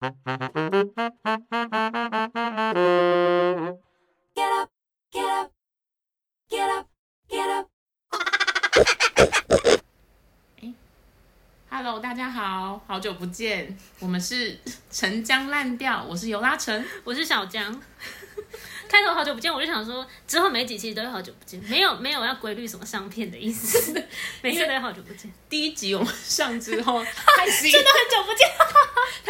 [11.68, 14.58] Hello，大家好，好久不见，我们是
[14.90, 16.82] 陈江烂调，我是尤拉陈。
[17.04, 17.82] 我是小江。
[18.88, 24.02] 开头好久不见，我就想说，之后每几期都会好久不见，没有没有要规律什么上片的意思，
[24.40, 27.52] 每次都会好久不见，第一集我们上之后真的很
[28.10, 28.48] 久不见。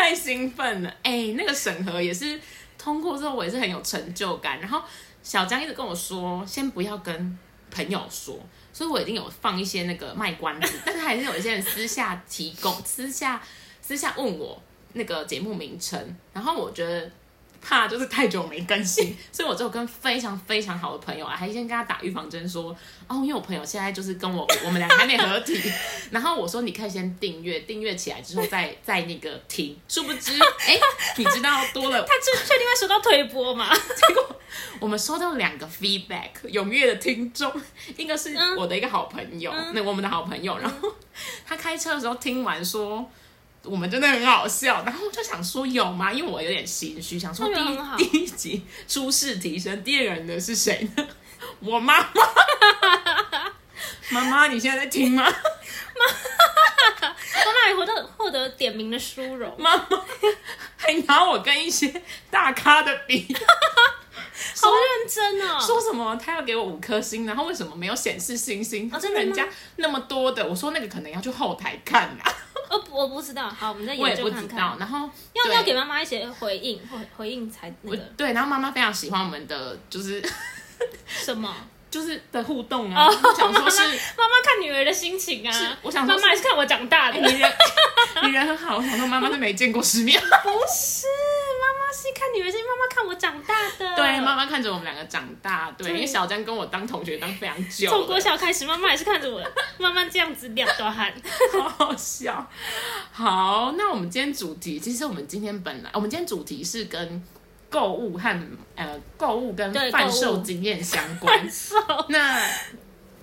[0.00, 2.40] 太兴奋了，哎、那个审核也是
[2.78, 4.58] 通过之后，我也是很有成就感。
[4.58, 4.82] 然后
[5.22, 7.38] 小江一直跟我说，先不要跟
[7.70, 8.38] 朋友说，
[8.72, 13.42] 所以我已经有放一些那个卖关子， 但是还是有一些人私下提供，私下
[13.82, 14.60] 私下问我
[14.94, 17.10] 那个节目名称，然后我觉得。
[17.60, 22.74] 怕就是太久没更新， 所以我就跟非常非常好的朋友啊，还先跟他打预防针说，
[23.06, 25.60] 哦，因为我朋友现在就是跟我，我们俩还没合体，
[26.10, 30.32] 然后我说你可以先订阅，订阅起来之后再 再那个听，殊不知，
[30.66, 30.78] 哎、
[31.16, 33.68] 你知道多了，他确确定会收到推播吗？
[34.80, 37.52] 我们收到两个 feedback，踊跃的听众，
[37.96, 40.92] 一个是嗯我的一个好朋友，那我们的好朋友，然后
[41.46, 43.08] 他开车的时候听完说。
[43.64, 46.12] 我们真的很好笑，然后我就想说有吗？
[46.12, 47.78] 因为我有点心虚，想说第一
[48.10, 51.06] 第一集初试提升，第二个人的是谁呢？
[51.60, 52.06] 我妈妈。
[54.10, 55.22] 妈妈，你现在在听吗？
[55.24, 55.30] 妈
[57.52, 59.84] 妈也获得获得点名的殊荣，妈妈
[60.76, 63.32] 还拿我跟一些大咖的比，
[64.60, 65.60] 好认真哦。
[65.60, 68.90] 说什么他要给我五颗星，然后为什么没有显示星星？
[68.92, 72.34] 哦真的吗人家那么多的，我说那个可能要去后台看啦，
[72.70, 74.76] 哦，我不知道，好，我们再我也研究看不知道。
[74.78, 80.22] 然后对要要给妈妈一些回应，回回应才那个对，然后妈妈非常喜欢我们的就是
[81.06, 81.54] 什么。
[81.90, 87.18] 就是的互动啊，哦，我想说是妈妈看女儿的心情啊，是我想说妈妈还是看我长大的。
[87.18, 87.52] 你人
[88.22, 90.20] 你人很好，我想说妈妈是没见过世面。
[90.20, 90.26] 不
[90.72, 91.04] 是
[92.20, 93.96] 看女儿，是妈妈看我长大的。
[93.96, 99.42] 对，妈妈看着我们两个长大，对，對因为小江跟我当同学当非常久了，从国小开始，妈妈也是看着我
[99.78, 101.10] 慢慢这样子两段汗。
[101.52, 102.46] 好好笑。
[103.10, 107.22] 好，那我们今天主题，其实我们今天本来，我们今天主题是跟
[107.70, 111.48] 购物和呃购物跟对贩售经验相关。
[112.08, 112.46] 那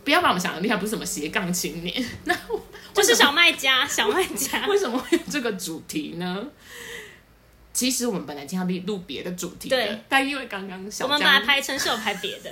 [0.04, 2.04] 不要把我们想的厉害，不是什么斜杠青年。
[2.24, 2.36] 那
[2.94, 4.66] 就是小卖家，小卖家。
[4.68, 6.44] 为什么会有这个主题呢？
[7.78, 12.50] 其实我们本来今天要录别的主题的对，但因为刚刚小我们本来江排程是有排别的，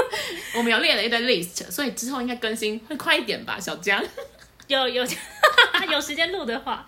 [0.56, 4.02] 我们有列了一堆 list，所以之后应该更新会快一点吧，小江。
[4.68, 5.06] 有有
[5.92, 6.86] 有时间录的话，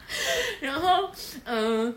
[0.61, 1.11] 然后，
[1.45, 1.95] 嗯、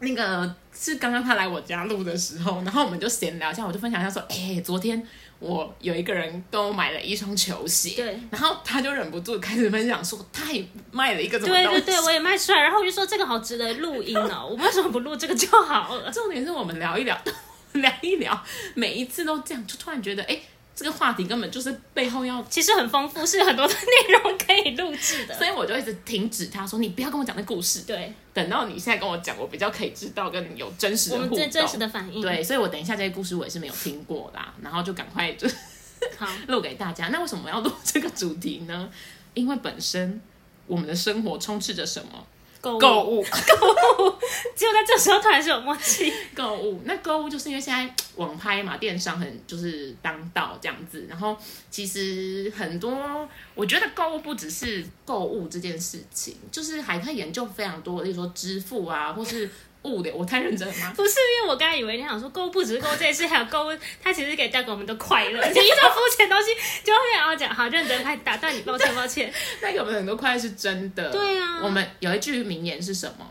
[0.00, 5.06] 那个是刚刚他来我家录的时候，然后我们就闲聊一下，我就分享一下说，哎、昨天
[5.42, 11.80] 我有一个人跟我买了一双球鞋，对，然后他就忍不住开始分享说，他也卖了一个什么东西。
[11.80, 16.08] 对对对，我也卖出来，然后我就说这个好值得录音哦， 我们为什么不录这个就好了？
[16.12, 17.20] 重点是我们聊一聊，
[17.74, 18.40] 聊一聊，
[18.74, 20.40] 每一次都这样，就突然觉得，哎、
[20.74, 22.42] 这个话题根本就是背后要。
[22.50, 25.34] 其实很丰富，是很多的内容可以录制的。
[25.34, 35.48] 所以我就一直停止他说：“你不要跟我讲那故事，对，等到你现在跟我讲，我比较可以知道跟你有真实的我互动。”们真真实的反应。，对，所以我等一下这些故事我也是没有听过啦，然后就赶快就
[36.18, 37.08] 好，录给大家。
[37.08, 38.90] 那为什么要录这个主题呢？
[39.34, 40.20] 因为本身
[40.66, 42.26] 我们的生活充斥着什么？
[42.62, 43.22] 购物购物，
[44.54, 46.12] 结果在这时候突然是有默契。
[46.32, 46.80] 购物。
[46.84, 51.04] 那购物就是因为现在网拍嘛，电商很就是当道这样子。
[51.10, 51.36] 然后
[51.70, 59.50] 其实很多，我觉得购物不只是购物这件事情，就是还可以研究非常多，例如说支付啊，或是
[59.82, 60.14] 物流。
[60.14, 60.92] 我太认真了吗？
[60.96, 65.40] 不是因为我刚才以为你想说购物不只是购物这件事，还有购物，它其实可以带给我们的快乐。
[65.48, 66.54] 你一到肤浅的东西，
[66.84, 69.32] 就后面要讲好认真，快打断你，抱歉抱歉。
[69.60, 71.10] 那有没有很多快乐是真的？
[71.10, 73.26] 对啊我们有一句名言是什么？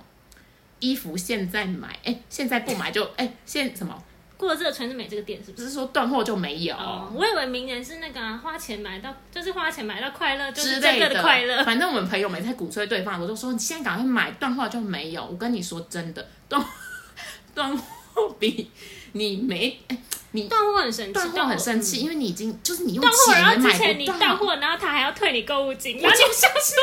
[0.79, 4.03] 衣服现在买，哎、现在不买就哎、现什么？
[4.41, 5.63] 过了这个纯是美这个店是不是？
[5.63, 11.63] 不是说断货就没有、哦，我以为明年是那个、啊、花钱买到，就是花钱买到快乐，就是这个的快乐。
[11.63, 15.23] 反正我们朋友们在鼓吹对方，我就说你现在赶快买，断货就没有。
[15.23, 16.65] 我跟你说真的，断
[17.53, 18.71] 断货比
[19.11, 19.97] 你没哎、
[20.33, 24.05] 你断货很神奇，断货很生气，嗯因为你已经就是你用断货，然后钱买之前你。
[24.05, 26.77] 断货，然后他还要退你购物金，然后你就想说，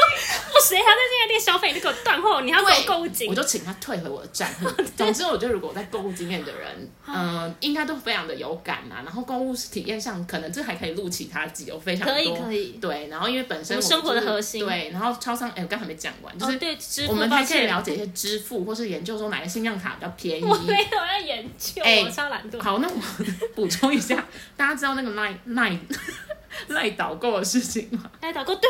[0.54, 4.66] 我谁还在这家店消费，你给我断货，你还要给我购物金我，就请他退回我的账户。
[4.96, 9.02] 总之，我觉得如果在购物经验的人，嗯、应该都非常的有感啊。
[9.04, 12.14] 然后购物体验上，可能这还可以录其他集，有非常多。
[12.14, 12.68] 可以可以。
[12.80, 20.44] 对，然后因为本身我生活的核心对，然后超商，哎，我刚还没讲完，就哦，是对，支付我们还可以了解一些支付，或是研究说哪个信用卡比较便宜。
[20.44, 22.60] 我没有要研究，哎我超懒惰。
[22.60, 24.24] 好，那我 补充一下，
[24.56, 25.78] 大家知道那个 Line Line
[26.68, 28.10] 赖导购的事情吗？
[28.22, 28.68] 赖导购，对，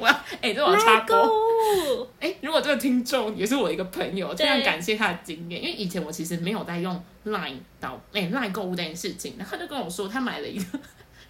[0.00, 2.02] 我我要哎、这我要插购播。
[2.02, 10.78] 物， 哎、如果这个听众也是我一个朋友，非常感谢他的经验，因为以前我其实没有在用 Line 导哎、Line 购物这件事情，然后他就跟我说他买了一个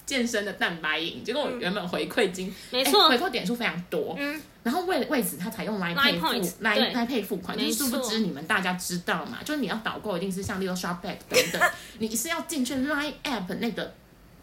[0.08, 11.70] 健身的蛋白饮，结果我原本回馈金，哎没错回，馈点数非常多，嗯，然后为为此他才用 Line Pay 付 Line Pay 付款，就没是殊不知你们大家知道嘛，就是你要导购一定是像例如 Shopback 等等，
[12.00, 13.82] 你是要进去 Line App 那个。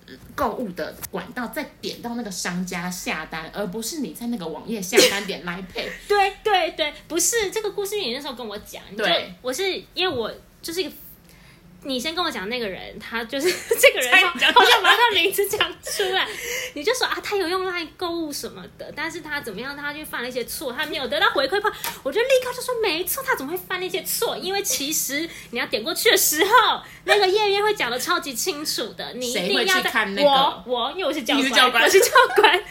[0.08, 5.90] 呃购物的管道再点到那个商家下单，而不是你在那个网页下单点 Line Pay。
[6.08, 10.92] 对对对，不是这个故事，你那时候跟我讲，对我是因为我就是一个。
[11.86, 13.48] 你先跟我讲那个人，他就是
[13.80, 16.28] 这个人，好像把他名字讲出来，
[16.74, 21.72] 你就说啊，他有用来购物什么的，但是他怎么样，他就犯了一些错，他没有得到回馈吧，
[22.04, 24.36] 我就立刻就说没错，他怎么会犯那些错？
[24.36, 30.28] 因为其实你要点过去的时候，那个页面会讲的超级清楚的，你一定要在看那个？
[30.28, 31.84] 我我因为我是教官，你是教官。
[31.84, 32.64] 我是教官，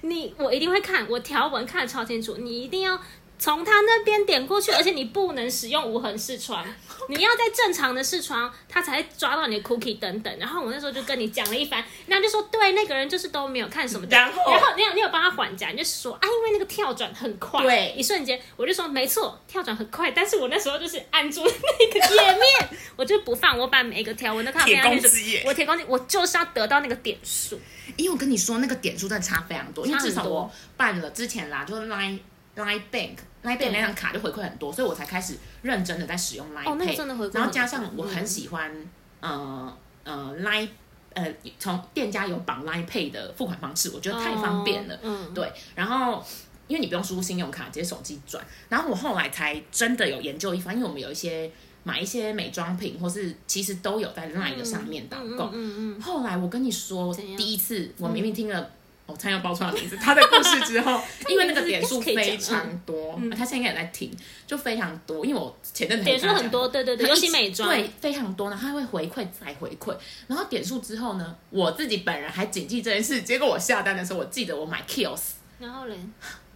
[0.00, 2.98] 你我一定会看，我条文看的超清楚，你一定要
[3.42, 6.64] 从他那边点过去，而且你不能使用无痕视窗，
[7.10, 10.32] 你要在正常的视窗，他才会抓到你的 cookie 等等。
[10.38, 14.52] 然后我那时候就跟你讲了一番，然后就说对，那个人就是都没有看什么的，然后？
[14.52, 17.92] 然后你有你有帮他缓夹，你就说啊，因为那个跳转很快，对。
[17.96, 25.42] 一瞬间我就说没错，跳转很快，但是我那时候就是按住那个页面，我就不放，我把每一个条文都看我铁公鸡，
[25.88, 27.60] 我就是要得到那个点数。
[27.96, 32.20] 因为我跟你说，那个点数真的差非常多，因为至少我办了之前啦，就是 Line
[32.54, 38.72] Line Bank Line Bank 对那张卡就回馈很多，所以我才开始认真的在使用 Line 哦那个 Pay，、真的回馈然后加上我很喜欢、
[39.20, 40.68] 呃呃 Line
[41.14, 44.94] 呃从店家有绑 Line Pay 的付款方式，我觉得太方便了。
[44.94, 46.24] 哦嗯，对，然后
[46.68, 48.44] 因为你不用输入信用卡，直接手机转。
[48.68, 51.50] 然后我后来才真的有研究一番，因为我们有一些
[51.82, 55.50] 买一些美妆品，或是其实都有在 Line 的上面导购。
[55.52, 58.70] 嗯嗯嗯，后来我跟你说，第一次我明明听了。
[59.06, 64.10] 我差点要报出他的名字，他的故事之后， 因为那个点数非常多，他现在应该也在听，
[64.46, 65.26] 就非常多。
[65.26, 69.94] 因为我前阵子点数很多，对对对，尤其美妆，对非常多，然后他会回馈再回馈，
[70.28, 75.20] 然后点数之后呢，我自己本人还谨记这件事，结果我下单的时候，我记得我买 Kills
[75.58, 75.96] 然后嘞，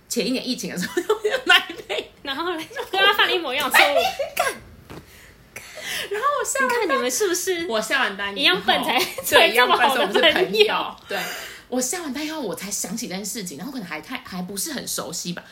[0.09, 3.97] 前一年疫情的时候用买配， 然后嘞，跟他犯了一模一样的错误。
[6.11, 7.67] 然后我下你看你们是不是？
[7.69, 10.97] 我下完单一样笨才对一样笨，这么好的所以我们是朋友。
[11.09, 11.19] 对，
[11.69, 15.45] 我下完单以后，我才想起这件事情，然后可能还太还不是很熟悉吧，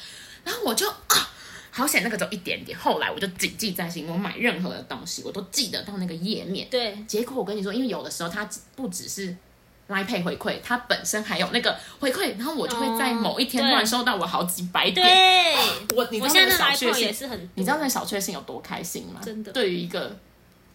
[0.44, 1.30] 然后我就啊。
[1.76, 2.78] 好险，那个只有一点点。
[2.78, 6.68] 后来我就谨记在心，我买任何的东西，我都记得到那个页面。
[6.70, 9.36] 对，结果我跟你说，因为有的时候它不只是
[9.88, 15.04] Line Pay 回馈，它本身还有那个回馈，然后我就会在某一天哦突然收到我好几百点。
[15.04, 19.20] 对，我你知道那小确幸，是很，你知道那个小确幸有多开心吗？
[19.20, 20.16] 真的对于一个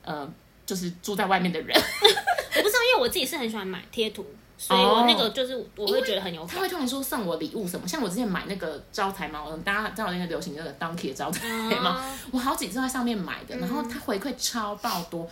[0.03, 0.29] 呃，
[0.65, 4.25] 就是住在外面的人， 我不知道，因为我自己是很喜欢买贴图，
[4.61, 6.55] 所以我那个就是我会觉得很有感。
[6.55, 11.47] 他会突然说送我礼物什么，像我之前买那个招财猫，大家知道那个流行那个 Donkey 的招财
[11.79, 15.25] 猫，啊我好几次在上面买的，然后他回馈超爆多，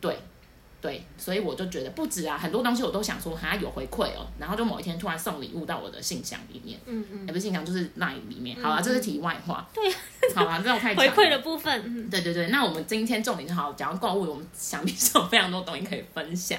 [0.00, 0.18] 对
[0.80, 9.92] 对，所以我就觉得不止啊，很多东西我都想说还有回馈哦，然后就某一天突然送礼物到我的信箱里面，嗯嗯，也不是信箱就是 Line 里面，好啊，这是题外话，对，
[10.34, 16.58] 好啊，这种太 回馈的部分，嗯，对对对，那我们今天重点就好讲到购物，我们想必是有非常多东西可以分享。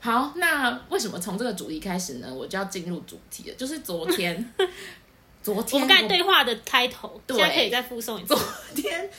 [0.00, 2.32] 好，那为什么从这个主题开始呢？
[2.32, 4.52] 我就要进入主题了，就是昨天，
[5.42, 8.40] 昨我天们刚才对话的开头，对现在可以再附送一次昨。
[8.74, 9.10] 天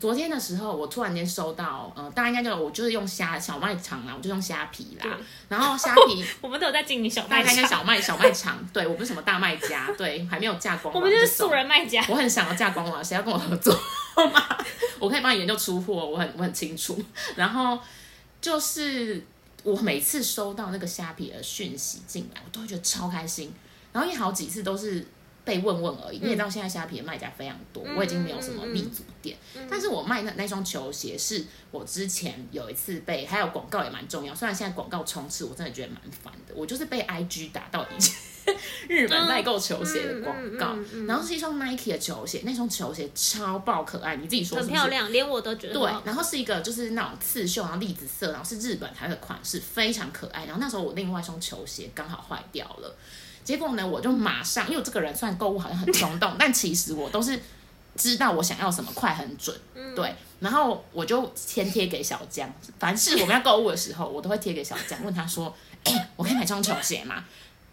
[0.00, 5.16] 昨天的时候，我突然间收到，呃，大家应该就我就是用虾小卖场啦，我就用虾皮啦，
[5.48, 11.50] 然后虾皮 我们都有在经营小大卖场，家应该小卖小卖场，对我不是什么大卖家，对，还没有架光， 我们就是素。
[11.50, 12.04] 人卖家。
[12.08, 13.74] 我很想要架光了，谁要跟我合作
[14.32, 14.58] 吗？
[14.98, 17.00] 我可以帮你研究出货，我很我很清楚。
[17.36, 17.78] 然后
[18.40, 19.24] 就是
[19.62, 23.52] 我每次收到那个虾皮的讯息进来，我都会觉得超开心。
[23.92, 25.06] 然后也好几次都是
[25.44, 29.36] 被问问而已，你也知道现在虾皮的卖家非常多，我已经没有什么立足点。
[29.68, 34.34] 但是我卖那那双球鞋是我之前有一次被，还有广告也蛮重要。
[34.34, 36.54] 虽然现在广告充斥，我真的觉得蛮烦的。
[36.54, 38.14] 我就是被 IG 打到以前
[38.88, 44.70] 日本代购球鞋的广告，嗯嗯嗯嗯然后是一双 Nike 的球鞋，那双球鞋超爆可爱，你自己说是是？
[44.70, 50.44] 很漂亮，连我都觉得对，然后是一个就是那种刺绣，然后栗子色，然后是日本才有的款式，非常可爱。
[50.44, 52.94] 然后那时候我另外一双球鞋刚好坏掉了，
[53.44, 57.40] 结果呢，我就马上，因为我这个人虽然购物好像很冲动，但其实我都是
[57.96, 59.56] 知道我想要什么，快很准，
[59.94, 60.14] 对。
[60.40, 67.24] 然后我就先贴给小江，凡是我们要购物的时候，我都会贴给小江，问他说：“哎、我可以买这双球鞋吗？”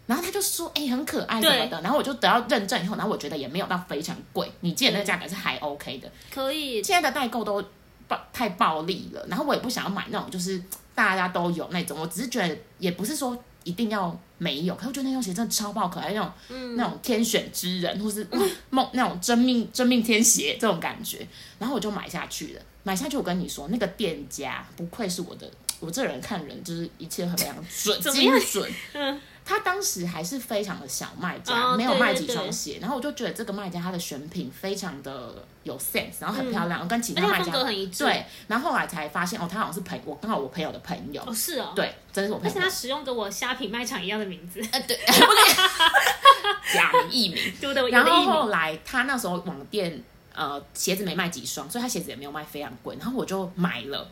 [0.06, 6.08] 然后他就说：“哎、很可爱什么的。”然后我就得到认证以后，然后我觉得也没有到非常贵，你记得那个价格是还 OK 的。
[6.32, 6.80] 可以。
[6.80, 7.60] 现在的代购都
[8.06, 10.62] 暴太暴利了，然后我也不想要买那种就是
[10.94, 16.76] 大家都有那种，我只是觉得也不是说一定要没有，可是我觉得那双鞋真的超爆可爱，那种、嗯。
[16.76, 21.26] 那种天选之人，或是哇梦那种真命真命天鞋这种感觉，
[21.58, 22.62] 然后我就买下去了。
[22.82, 28.72] 买下去，我跟你说，那个店家不愧是我的，我这人看人就是一切很非常准精准。
[28.94, 29.20] 嗯，
[29.50, 42.50] 他当时还是非常的小卖家，哦没有卖几对对对双鞋，然后我就觉得这个卖家他的选品非常的有 sense，然后很漂亮，跟其他卖家很一致对，然后后来才发现哦，他好像是朋我刚好我朋友的朋友，哦是哦，，对，真的是我朋友。
[42.50, 47.42] 而且他使用跟我虾品卖场一样的名字，呃，对， 不对，假名艺名。
[47.60, 47.90] 对不对？
[47.90, 50.00] 然后后来他那时候网店
[50.32, 54.08] 呃鞋子没卖几双，所以他鞋子也没有卖非常贵，然后我就买了，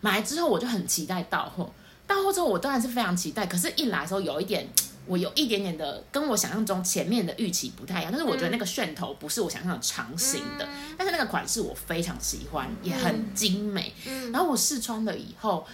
[0.00, 1.72] 买了之后我就很期待到货，
[2.10, 4.68] 到货之后我当然是非常期待，可是一来的时候有一点。
[5.06, 13.92] 我有一点点的跟我想象中前面的预期不太一样，但是我觉得那个楦头不是我想象的长型的，但是那个款式我非常喜欢，也很精美。
[14.06, 15.66] 嗯然后我试穿了以后，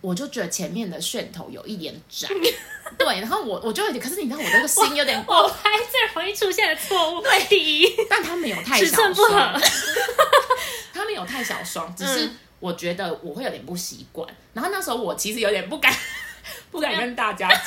[0.00, 2.26] 我就觉得前面的楦头有一点窄，
[2.98, 9.60] 对，然后我我就有点，可是你知道我这个心有点过我拍最容易出现的错误，对，第一，但它没有太小尺寸不双合，
[10.92, 14.28] 它没有太小双，只是嗯我觉得我会有点不习惯。
[14.52, 15.94] 然后那时候我其实有点不敢，
[16.70, 17.50] 不敢跟大家讲，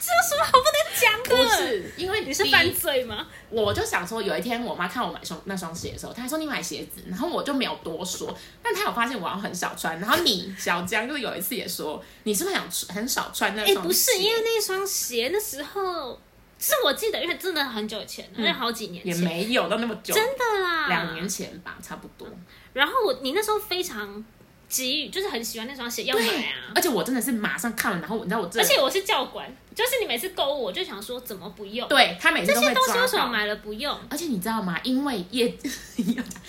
[0.00, 1.62] 这有什么好不能讲的不？
[1.64, 3.26] 是因为你是犯罪吗？
[3.50, 9.98] 我就想说，有一天我妈看我买双那双鞋的时候，她还说你买鞋子，然后我就没有多说，但她有发现我好像很少穿。
[10.00, 13.82] 然后你小江就有一次也说，你是不是想很少穿那哎、双鞋？
[13.82, 16.20] 不是，因为那双鞋那时候
[16.58, 21.28] 是我记得，因为真的很久以前，因为好几年也，没有到那么久，真的啦，两年。
[21.28, 22.28] 前吧，差不多。
[22.74, 24.22] 然后我你那时候非常
[24.68, 26.72] 急于，就是很喜欢那双鞋，要买啊。
[26.74, 31.88] 而且我真的是马上看了，然后你知道我这，而且我是教官，就是你每次购物，我就想说怎么不用？
[31.88, 33.28] 对他每次这些东西为什么到。
[33.28, 33.96] 买了不用？
[34.10, 34.78] 而且你知道吗？
[34.82, 35.56] 因为夜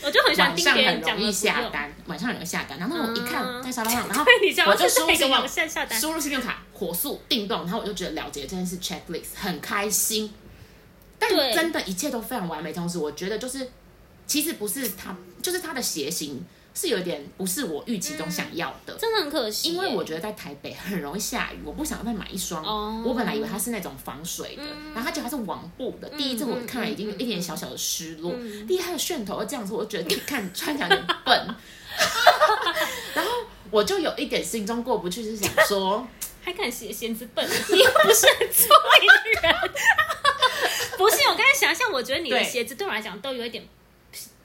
[0.02, 1.32] 我就很喜欢晚别人很容易。
[1.32, 2.80] 下单，晚上很容易下单。
[2.80, 6.00] 然后我一看嗯在沙发上，然后对，你我就输入信用下单？
[6.00, 10.34] 输入信用卡火速定动，然后我就觉得了解这件事 checklist 很开心。
[11.18, 13.70] 但真的一切都非常完美，同时我觉得就是
[14.28, 18.96] 其实不是它，就是它的鞋型是有点不是我预期中想要的。
[18.96, 22.64] 真的很可惜，因为我觉得在台北很容易下雨，我不想再买一双。
[22.64, 26.10] 哦我本来以为它是那种防水的，嗯然后它结果它是网布的。
[26.10, 31.56] 第一次我看了已经有一点小小的失落，嗯第一它的楦头又这样子，我就觉得看穿起来有点笨。
[33.14, 33.32] 然后
[33.72, 36.06] 我就有一点心中过不去，是想说，
[36.42, 38.68] 还敢写鞋子笨，你又不是很聪
[39.00, 39.08] 明
[39.42, 39.56] 的人。
[40.98, 43.66] 不是，我刚才想象，我觉得你的鞋子对我来讲都有一点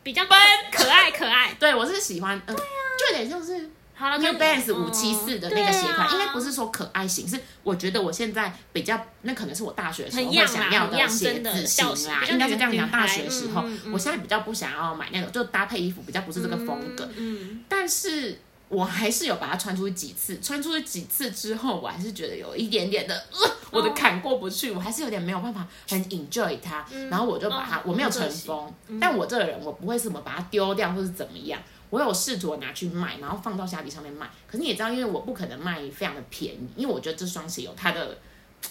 [0.03, 0.39] 比较奔
[0.73, 1.55] 可爱可爱。
[1.61, 12.91] 对我是喜欢，嗯、就有点像是好了 New 跟 Balance 哦五七四的那个鞋款，对啊应该不是说可爱型，是我觉得我现在比较，那可能是我大学的时候想要的鞋子型啦，应该是这样讲。
[12.91, 18.41] 大学时候我现在比较不想要买那种，就搭配衣服比较不是这个风格，嗯，但是。
[18.71, 31.61] 我还是有把它穿出去几次，穿出去几次之后，我还是觉得有一点点的，呃，我的坎过不去，我还是有点没有办法很 enjoy 它，然后我就把它，哦我没有尘很可惜封，但我这个人我不会什么把它丢掉或是怎么样，
[31.91, 34.31] 我有试图拿去卖，然后放到虾皮上面卖。
[34.47, 38.19] 可是你也知道，因为我不可能卖非常的便宜，因为我觉得这双鞋有它的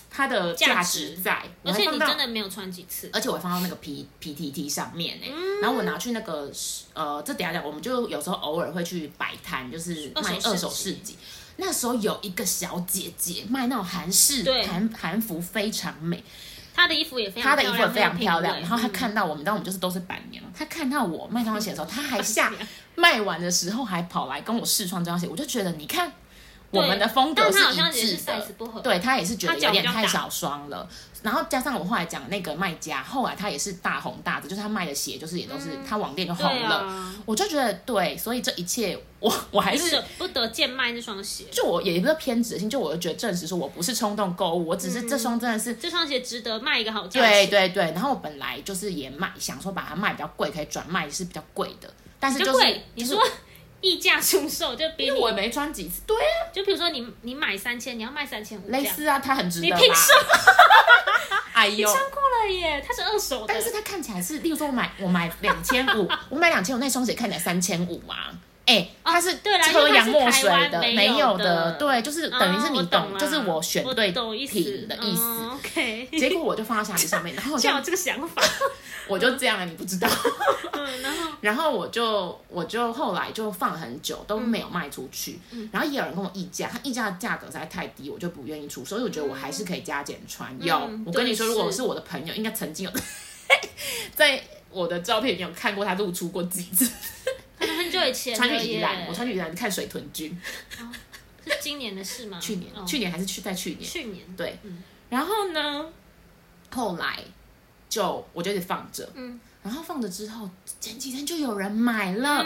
[0.10, 5.62] 它的价价值值在，而且你真的没有穿几次，而且我还放到那个 P P T T 上面呢、嗯。
[5.62, 6.51] 然后我拿去那个
[6.94, 11.16] 呃，这等下讲，我们就有时候偶尔会去摆摊，就是卖二二手市集。
[11.58, 16.24] 那时候有一个小姐姐卖那种韩式韩韩服，非常美，
[16.74, 18.60] 她的衣服也非常她的衣服也非常漂亮。
[18.62, 18.92] 然后她嗯。
[18.92, 22.54] 看到我们，当我们就是都是板娘，她看到我卖这双鞋的时候，她还 下
[22.96, 26.10] 卖完的时候还跑来跟我试穿这双鞋，我就觉得你看
[26.72, 27.60] 我们的风格是
[28.84, 30.88] 对他也是觉得有点太小双了，
[31.24, 45.74] 然后加上我后来讲那个卖家，后来他也是大红大紫，就是他卖的鞋就是也都是、他网店就红了，啊，我就觉得对，所以这一切我 我还是不得不得贱卖那双鞋，就我也不是偏执性，就我就觉得证实说我不是冲动购物，我只是这双真的是。
[45.76, 47.22] 这双鞋值得卖一个好价钱。
[47.22, 53.28] 对对对，然后我本来就是也卖，想说把它卖比较贵，可以转卖是比较贵的，但是就是你就是说
[53.82, 58.84] 溢价出售，就比你因为我也没穿几次，对啊，就比如说你你买三千，你要卖三千五，这样。
[58.84, 59.78] 蕾丝啊，它很值得吧？
[59.78, 60.14] 你凭什
[61.54, 68.16] 哎呦，穿过了耶，它是二手的，但是它看起来是，例如说我买我买两千五，我买两千五，那双鞋看起来三千五嘛。
[68.70, 69.58] 哎、它是对
[69.94, 75.22] 洋墨水的，没没有的的，对，就是等于是哦你懂，就是我选我对品的意思。
[75.24, 78.42] 嗯 OK，结果我就放到虾皮上面，然后我就有这个想法，
[79.10, 80.08] 我就这样了，你不知道。
[80.72, 90.56] 嗯，然后 然后我就我就后来就放了很久都没有卖出去，嗯然后也有人跟我议价，他议价的价格实在太低，我就不愿意出，所以我觉得我还是可以加减穿。
[90.62, 92.92] 有，我跟你说，如果是我的朋友，应该曾经有
[94.16, 96.90] 在我的照片里面有看过他露出过几次，
[97.68, 98.62] 很久以前穿了耶。
[98.62, 100.39] 去宜兰，我穿去宜兰看水豚君，
[101.46, 102.39] 是今年的事吗？
[102.39, 102.86] 去年，哦。
[102.86, 104.58] 去年还是去在去年，去年，对。
[104.63, 105.86] 嗯，然后呢，
[106.70, 107.20] 后来
[107.89, 110.50] 就我就一直放着，嗯，然后放着之后，
[110.80, 112.46] 前几天就有人买了，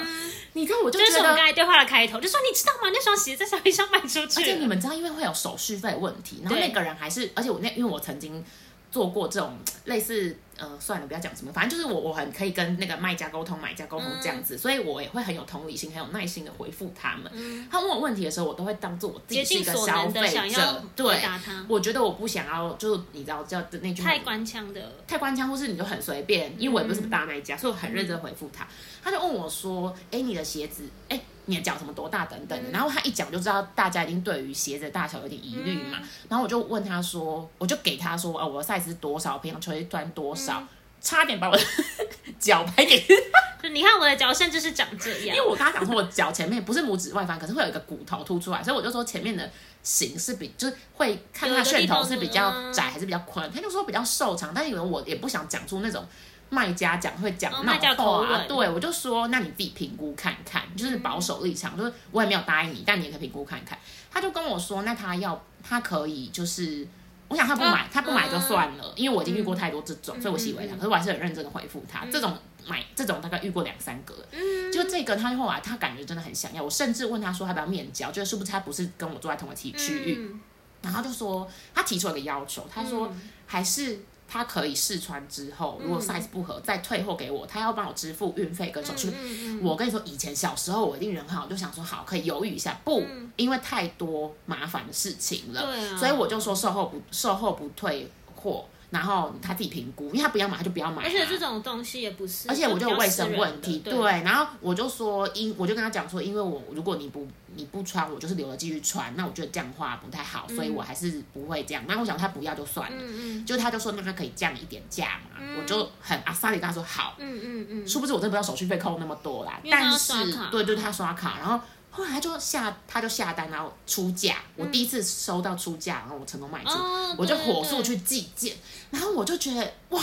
[0.54, 1.18] 你看我就这是。
[1.18, 2.90] 我们刚才对话的开头，就说你知道吗？
[2.94, 8.44] 那双鞋在小黑箱卖出去，而且你们知道，因为会有手续费问题，然后那个人还是，而且我那因为我曾经
[8.92, 17.68] 做过这种类似，呃，算了，不要讲什么，反正就是我我很可以跟那个卖家沟通、买家沟通这样嗯子，所以我也会很有同理心、很有耐心的回复他们。
[17.70, 21.22] 他问我问题的时候，我都会当做我自己是一个消费者，对。
[21.68, 28.66] 我觉得我不想要，就是你知道叫那句太官腔的，太官腔，或是你就很随便，因为我也不是什么大卖家，所以我很认真回复他。
[29.04, 32.70] 他就问我说：“哎、你的鞋子，哎、你的脚什么多大等等的。
[32.72, 36.00] 然后他一讲就知道大家已经对于鞋子的大小有点疑虑嘛。
[36.30, 40.66] 然后我就问他说，我就给他说，哦，我的 size 是多少，平常垂端多少，
[41.02, 41.64] 差点把我的
[42.40, 43.06] 脚拍给，
[43.62, 49.50] 就你看我的脚甚至是长这样因为，我跟他讲说，我脚前面不是拇指外翻，可是会有一个骨头凸出来，所以我就说前面的
[49.82, 56.06] 形是比就是会看它楦头是比较窄还是比较宽，他就说比较瘦长，但是因为我也不想讲出那种。
[56.54, 63.78] 卖家讲会讲那哦卖家种话、啊，对我就说，那你自己评估看看，就是保守立场，就是我也没有答应你，但你也可以评估看看。
[64.12, 66.88] 他就跟我说，那他要他可以就是，
[67.28, 70.78] 我想他不买，嗯他不买就算了，因为我已经遇过太多这种，所以我习以为常。
[70.78, 70.80] 嗯。
[70.80, 74.26] 可是我还是很认真的回复他，这种买这种大概遇过两三个了。
[74.72, 80.40] 就这个，他后来他感觉真的很想要，我甚至问他说要不要面交，就是不是他不是跟我坐在同个区区域，嗯。
[80.84, 83.10] 然后他就说他提出了一个要求，他说
[83.48, 89.18] 还是他可以试穿之后，如果 size 不合再退货给我，他要帮我支付运费跟手续费。
[89.18, 93.04] 嗯我跟你说，以前小时候我一定人很好，就想说好可以犹豫一下，不，
[93.36, 95.62] 因为太多麻烦的事情了，
[95.98, 103.92] 所以我就说售后不售后不退货，然后他自己评估，因为他不要买他就不要买、啊，而且这种东西也不是，而且我就有卫生问题，对。
[103.92, 111.84] 对，然后我就说，因我就跟他讲说，因为我如果你不你不穿，我就是留了继续穿，那我觉得这样的话不太好，所以我还是不会这样。
[111.88, 120.14] 那我想他不要就算了，嗯嗯就他就说那他可以降一点价嘛，我就很阿萨里跟他说好，嗯嗯嗯，殊不知我真的不知道手续费扣那么多啦，但是
[120.52, 121.60] 对对，他刷卡，然后。
[121.96, 124.38] 后来他就下，他就下单，然后出价。
[124.56, 128.56] 我第一次收到出价，然后我成功卖出，哦我就火速去寄件，
[128.90, 130.02] 然后我就觉得哇，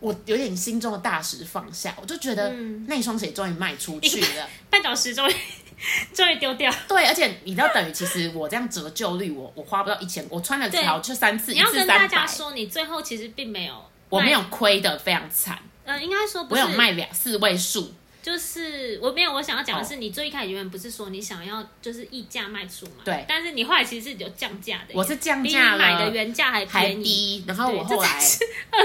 [0.00, 4.48] 我有点心中的大石放下，我就觉得嗯那双鞋终于卖出去了。
[4.70, 5.34] 绊脚石终于
[6.14, 6.72] 终于丢掉。
[6.88, 17.92] 对，而且你知道，等于其实我这样折旧率，我我花不到一千，我穿了对条就三次，你一要跟大家次三百，说，你最后其实并没有，我没有，亏的非常惨，呃，应该说不是我有卖两四位数，
[18.22, 23.02] 就是我没有，我想要讲的哦是，你最一开始原本不是说你想要就是溢价卖出嘛？
[23.04, 27.02] 对但是你后来其实是有降价的，我是降比你价了，买的原价还还便宜。
[27.02, 28.08] 低，然后我后来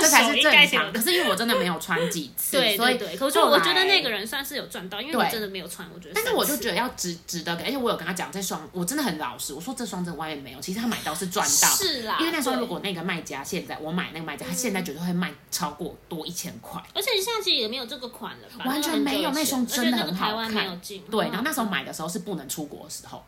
[0.01, 0.91] 这才是正常。
[0.91, 6.13] 可是因为我真的没有穿几次，所以对对对，可是我觉得那个人算是有赚到，因为对你真的没有穿，我觉得。
[6.15, 16.81] 但是我就觉得要值值得给，而且我有跟他讲这双，我真的很老实，我说这双真的外面没有，其实他买到是赚到，是啦，因为那时候如果那个卖家现在我买那个卖家，他现在绝对会卖超过多一千块。
[16.93, 18.65] 而且现在其实也没有这个款了吧？
[18.65, 21.03] 完全没有那双真的很好台湾没有看进。
[21.09, 23.23] 对，然后那时候买的时候是不能出国的时候，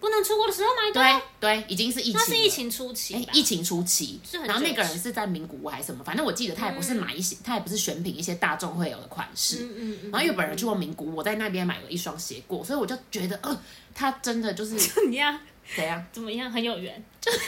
[0.00, 9.64] 不能出国的时候买的，对对，已经是疫情，那是疫情初期疫情初期是，然后那个人是在名古屋还是什么，反正我记得他也不是买一些，他也不是选品一些大众会有的款式。
[9.64, 10.10] 嗯嗯嗯。
[10.10, 13.58] 然后因为本人去过名古屋，我在那边买了一双鞋过，所以我就觉得，呃，
[13.94, 15.40] 他真的就是 怎么样？
[15.76, 16.04] 怎样？
[16.12, 16.50] 怎么样？
[16.50, 17.02] 很有缘。
[17.20, 17.30] 就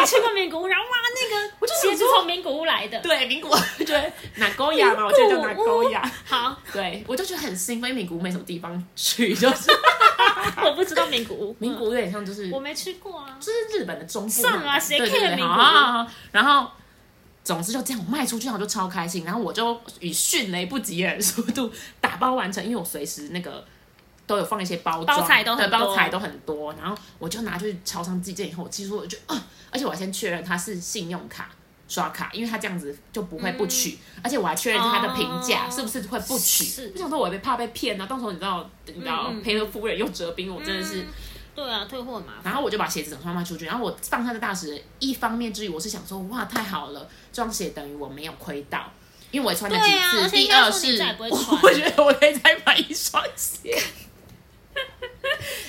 [0.00, 2.98] 你去过名古屋，然后哇，那个我就想鞋子从名古屋来的。
[3.00, 6.12] 对，名古屋 就觉得哪沟雅嘛，我就哪沟雅。
[6.24, 9.70] 好，对，我就觉得很兴奋，因为名古屋没什么地方去，就是
[10.64, 11.56] 我不知道名古屋。
[11.58, 13.36] 名古屋有点像就是嗯我没去过啊。
[13.40, 16.70] 就是日本的中部算了啦那种谁对对 care 对，名古屋好好好好然后
[17.44, 23.64] 总之就这样我卖出去，然后我就超开心，然后我就以迅雷不及掩耳速度打包完成，因为我随时那个。
[24.28, 31.50] 都有放一些包装，包材都很对，多包材都很多，然后我就拿去超商寄件以后，我其实我就啊，而且我还先确认它是信用卡
[31.88, 36.62] 刷卡，因为它这样子就不会不取，而且我还确认它的评价哦是不是会不取。
[36.62, 41.00] 是我想说我也怕被骗啊，到时候你知道，你知道嗯嗯赔了夫人又折兵，我真的是。
[41.00, 41.06] 嗯
[41.58, 42.44] 对啊，退货很麻烦。
[42.44, 47.00] 然后我就把鞋子整双卖出去，然后我放下的大石，一方面之余我是想说，哇，太好了，
[47.32, 48.88] 这双鞋等于我没有亏到，
[49.32, 50.30] 因为我也穿了几次。
[50.36, 51.24] 第二是说你再也不
[51.74, 53.76] 觉得我可以再买一双鞋。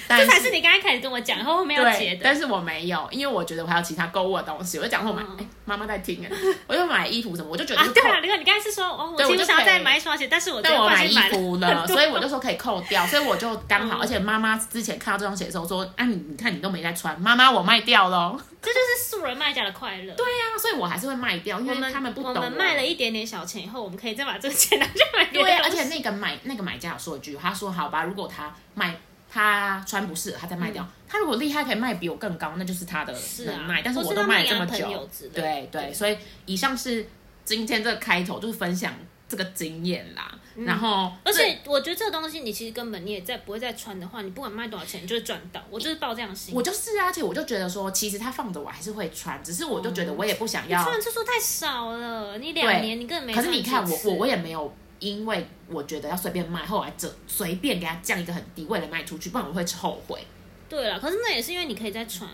[0.10, 2.22] 但这才是你刚刚开始跟我讲，然后后面要结，的。
[2.24, 5.24] 但是我没有，因为我觉得我还有其他购物的东西，我就讲说我买，
[5.65, 6.32] 妈妈在听哎，
[6.65, 18.39] 我就买衣服什么，我就觉得啊，对啊，你看你刚才是说，哦，我就其实想要再买一双鞋，但是我但我买衣服了，所以我就 说可以扣掉，所以我就刚好，嗯而且妈妈之前看到这双鞋的时候说，啊你你看你都没在穿，妈妈我卖掉喽。
[18.62, 20.13] 这就是素人卖家的快乐。
[20.15, 28.93] 对，对呀、所以我还是会卖掉，因为他们不懂我们卖了一点点小钱以后，我们可以再把这个钱拿去买别的对，东西而且那个买那个买家有说一句，他说好吧，如果他卖
[29.30, 30.88] 他穿不适合，他再卖掉。
[31.08, 33.82] 他如果厉害可以卖比我更高，那就是他的是啊能卖。
[33.84, 37.08] 但是我都卖这么久对对，对所以以上是
[37.46, 38.94] 今天这个开头，就是分享
[39.28, 40.32] 这个经验啦。
[40.65, 45.62] 然后，嗯而且我觉得这个东西你其实根本你也再不会再穿的话，你不管卖多少钱，你就会赚到。
[45.70, 46.54] 我就是抱这样的心。
[46.54, 50.78] 我就是啊，而且我就觉得说，其实他放着我还是会穿，只是我就觉得我也不想要。
[50.80, 53.42] 你穿的次数太少了，你两年你根本没可。
[53.42, 60.22] 是你看我我我也没有，因为我觉得要随便卖，后来这随便给它降一个很低，为了卖出去，不然我会后悔。
[60.68, 62.30] 对了，可是那也是因为你可以再穿。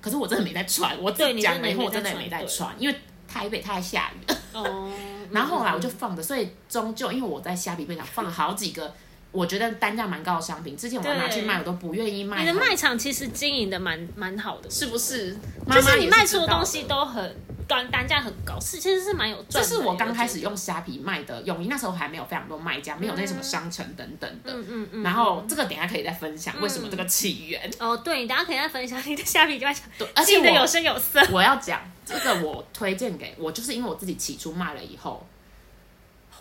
[0.00, 4.32] 可是我真的没在穿，我自己讲没我真的没在穿，因为台北太下雨。
[4.52, 4.90] 哦。
[5.32, 8.94] 然后后来我就嗯放着，所以终究因为我在虾皮店上放了好几个，
[9.32, 12.40] 我觉得单价蛮高的商品，之前我要拿去卖，我都不愿意卖。
[12.40, 15.32] 你的卖场其实经营的蛮蛮好的，是不是？
[15.32, 17.36] 就妈妈也是你卖出的东西都很
[17.68, 19.70] 单单价很高，是其实是蛮有这赚这。
[19.70, 24.52] 是我刚开始用虾皮卖的泳衣，那时候还没有非常多卖家，没有那什么商城等等的。
[24.52, 25.02] 嗯嗯嗯。
[25.02, 27.70] 然后这个等下可以再分享为什么这个起源。
[27.78, 31.20] 哦，对，你等下可以再分享你的虾皮卖场，对， 而且我记得有声有色。
[31.30, 35.26] 我要讲这个，我推荐给我，就是因为我自己起初卖了以后，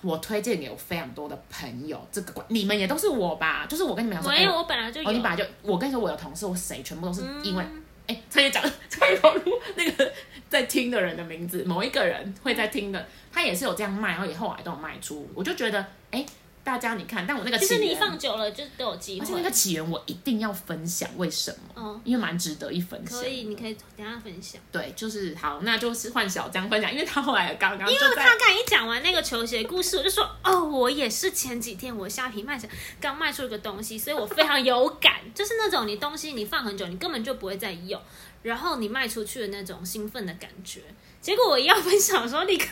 [0.06, 2.00] 我推荐给我非常多的朋友。
[2.12, 3.65] 这个观你们也都是我吧？
[3.68, 5.10] 就是我跟你们讲说，没有，哎我本来就有。
[5.10, 10.12] 哦，你本来就我跟你说，我有同事，我谁全部都是因为嗯哎，差点讲差点暴露那个
[10.48, 16.24] 在听的人的名字，某一个人会在听的，他也是有这样卖，然后也后来都有卖出，我就觉得哎，
[16.65, 19.51] 大家你看，但我那个其实你放久了就都有机会而且那个。
[19.51, 21.73] 起源我一定要分享，为什么？
[21.75, 23.28] 嗯，因为蛮值得一分享可。
[23.28, 24.60] 以，你可以等下分享。
[24.71, 32.67] 对，就是好，那就是换小江分享，因为他后来刚刚因为他刚一讲完那个球鞋故事，我就说哦，我也是前几天我虾皮卖场
[32.99, 38.01] 刚卖出一个东西，所以我非常有感，就是那种你东西你放很久，你根本就不会再用，
[38.41, 40.82] 然后你卖出去的那种兴奋的感觉。
[41.26, 42.68] 结果我一要分享的时候，立刻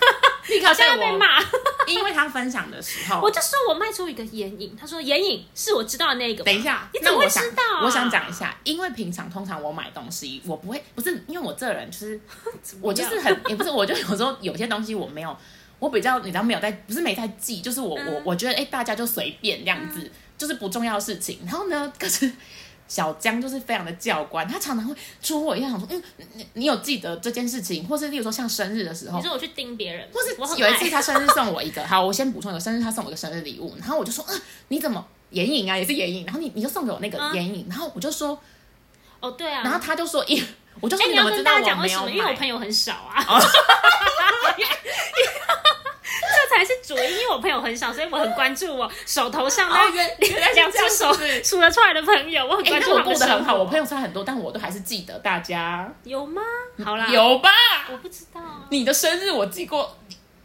[0.48, 1.42] 立刻好像要被骂，
[1.90, 7.84] 因为他分享的时候，我就说我卖出一个眼影，他说眼影是我知道的那个，等一下，你怎么会知道啊？
[7.84, 12.22] 我想讲一下，因为平常通常我买东西，我不会，不是因为我这人就是，
[12.80, 15.36] 我就是很，也不是，我就有时候有些东西我没有，
[15.80, 21.40] 我比较你知道没有在，不是没在记，就是我、我我觉得哎、大家就随便这样子，就是不重要的事情。
[21.44, 22.32] 然后呢，可是
[22.88, 38.40] 小江就是非常的教官，他常常会戳我一下，想说，嗯，你你有记得这件事情，或是例如说像生日的时候你，说我去盯别人，或是有一次他生日送我一个， 好，我先补充一个，生日他送我一个生日礼物，然后我就说，嗯、你怎么眼影啊，也是眼影，然后你你就送给我那个嗯眼影，然后我就说，
[39.20, 40.44] 哦对啊，然后他就说，咦
[40.82, 42.04] 我就说哎，你要跟怎么知道大家讲为什么？
[42.04, 42.18] 我没有？
[42.18, 43.24] 因为我朋友很少啊。
[46.54, 51.12] 这才是主因，因为我朋友很少，所以我很关注我手头上哦那原原来是两只手
[51.44, 56.42] 数得出来的朋友，我很哎、关注我过得很好，我朋友差很多，但我都还是记得大家有吗？
[56.84, 57.50] 好啦，有吧？
[57.92, 58.66] 我不知道啊。
[58.70, 59.98] 你的生日我记过，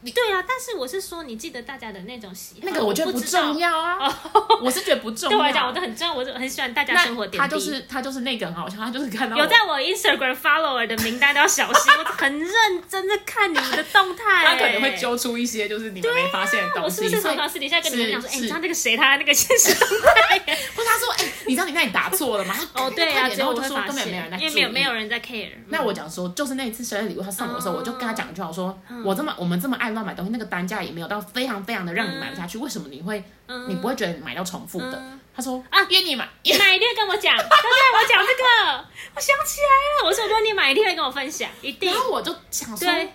[0.04, 3.58] 对啊，但是我是说，你记得大家的那种喜好，那个我觉得不重。
[3.58, 3.98] 要啊，
[4.62, 5.30] 我是觉得不重要。
[5.30, 7.38] 对我来讲，我都很重要，我就很喜欢大家生活点滴。
[7.38, 12.48] 他就是他就是那个很好笑，他就是看到有在我 Instagram follower 的名单都要小心，我很认
[12.88, 20.38] 真的看你们的动态、 他可能会揪出一些就是你们没发现的东西，我是不是常常私底下跟你们讲说，哎、是你知道那个谁他那个现实动态？
[20.74, 22.54] 不是他说，哎、你知道你那里打错了吗？
[22.74, 25.50] 哦，对啊，然后我就说根本没有人因为没有没有人在 care。
[25.68, 34.92] 那我讲说，就是那一次生日礼物他送我的时候，哦我就跟他讲一句话，我说、我这么我们这么爱乱买东西，那个单价也没有到非常非常的让你买不下去，为什么你会、嗯你不会觉得你买到重复的？
[34.92, 37.56] 嗯他说啊约你买，你买一定会跟我讲，对不对？
[37.94, 38.84] 我讲这个，
[39.14, 42.00] 我想起来了，我说如果你买一定会跟我分享，一定然。
[42.00, 43.12] 后我就想说，对，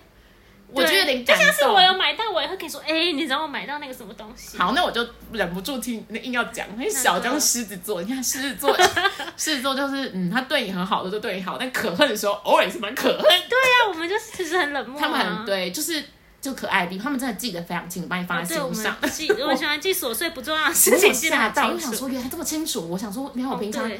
[0.68, 1.52] 我觉得有点就感动。
[1.52, 4.56] 像是我有买到，我也会可以说，哎、你知道我买到那个什么东西？
[4.56, 6.66] 好，那我就忍不住听，那硬要讲。
[6.78, 8.74] 因为小张狮子座，你看狮子座，
[9.36, 13.18] 狮子座就是嗯，他对你很好的就对你好，但可恨的时候偶尔也是蛮可恨。
[13.20, 15.02] 对啊，我们就是其实很冷漠、啊。
[15.02, 16.02] 他们很对，就是
[16.44, 18.94] 就可爱的地方，他们真的记得非常清楚，把你放在心上。
[19.00, 21.78] 们 记，我们喜欢记琐碎不重要的 事情，记得很吓到，我。
[21.80, 22.86] 想说原来这么清楚。
[22.90, 23.98] 我想说，原来我平常对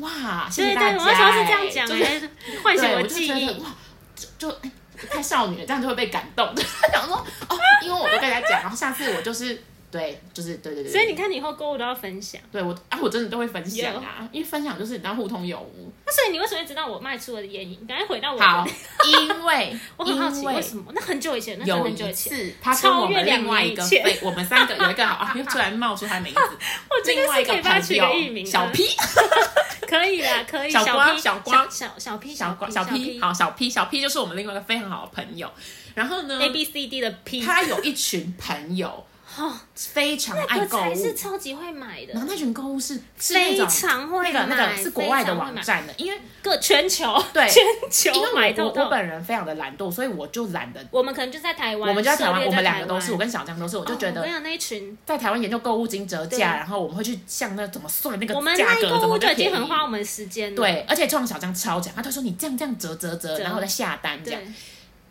[0.00, 0.98] 哇，谢对对，谢大家。
[0.98, 2.20] 我那时候是这样讲就是哎，
[2.64, 3.60] 唤醒，我记忆。
[3.60, 3.66] 哇，
[4.16, 4.70] 就就、哎
[5.10, 6.46] 太少女了，这样就会被感动。
[6.90, 7.16] 想说
[7.48, 9.62] 哦，因为我都跟大家讲，然后下次我就是
[9.96, 10.92] 对，就是对对对。
[10.92, 12.40] 所以你看，你以后购物都要分享。
[12.52, 15.90] 对我啊，我真的都会分享啊，因为分享就是然后互通有无。
[16.04, 17.86] 那所以你为什么会知道我卖出了的眼影？
[17.86, 18.38] 赶快回到我。
[18.38, 18.66] 好，
[19.08, 20.84] 因为 我很好奇因为为什么？
[20.94, 22.36] 那很久以前，那真的有很久以前。
[22.36, 26.40] 是，他跟我们超越两另外一个年以前非，我们三个有一个好啊，又突然冒出他名字，
[26.90, 28.44] 我另外一个朋友。
[28.44, 28.84] 小 P，
[29.88, 30.70] 可以啦，可以。
[30.70, 35.50] 小瓜 P，小瓜小小 P，小瓜小 P，好小 P 小 P 就是我们另外一个非常好的朋友。
[35.94, 37.40] 然后呢 A B C D 的 P。
[37.40, 39.04] 他有一群朋友
[39.38, 41.14] 哦，非常爱购那个才是。
[41.14, 48.86] 超级会买的然，后那群购物是是那非种常会那个那个是国外的网站的，因为各全球对全球因为我我。
[48.86, 50.80] 本人非常的懒惰，所以我就懒得。
[50.92, 59.52] 我们可能就在台湾，我们就在台湾，我们两个都是，我跟小江都是，我就觉得哦我跟你讲那一群，在台湾研究购物金折价，然后我们会去像那怎么算那个我们价那购格怎么物就已经。
[59.52, 60.56] 很花我们时间了。
[60.56, 64.40] 对，而且这种小江超强，他就说你这样这样折折折，然后再下单这样。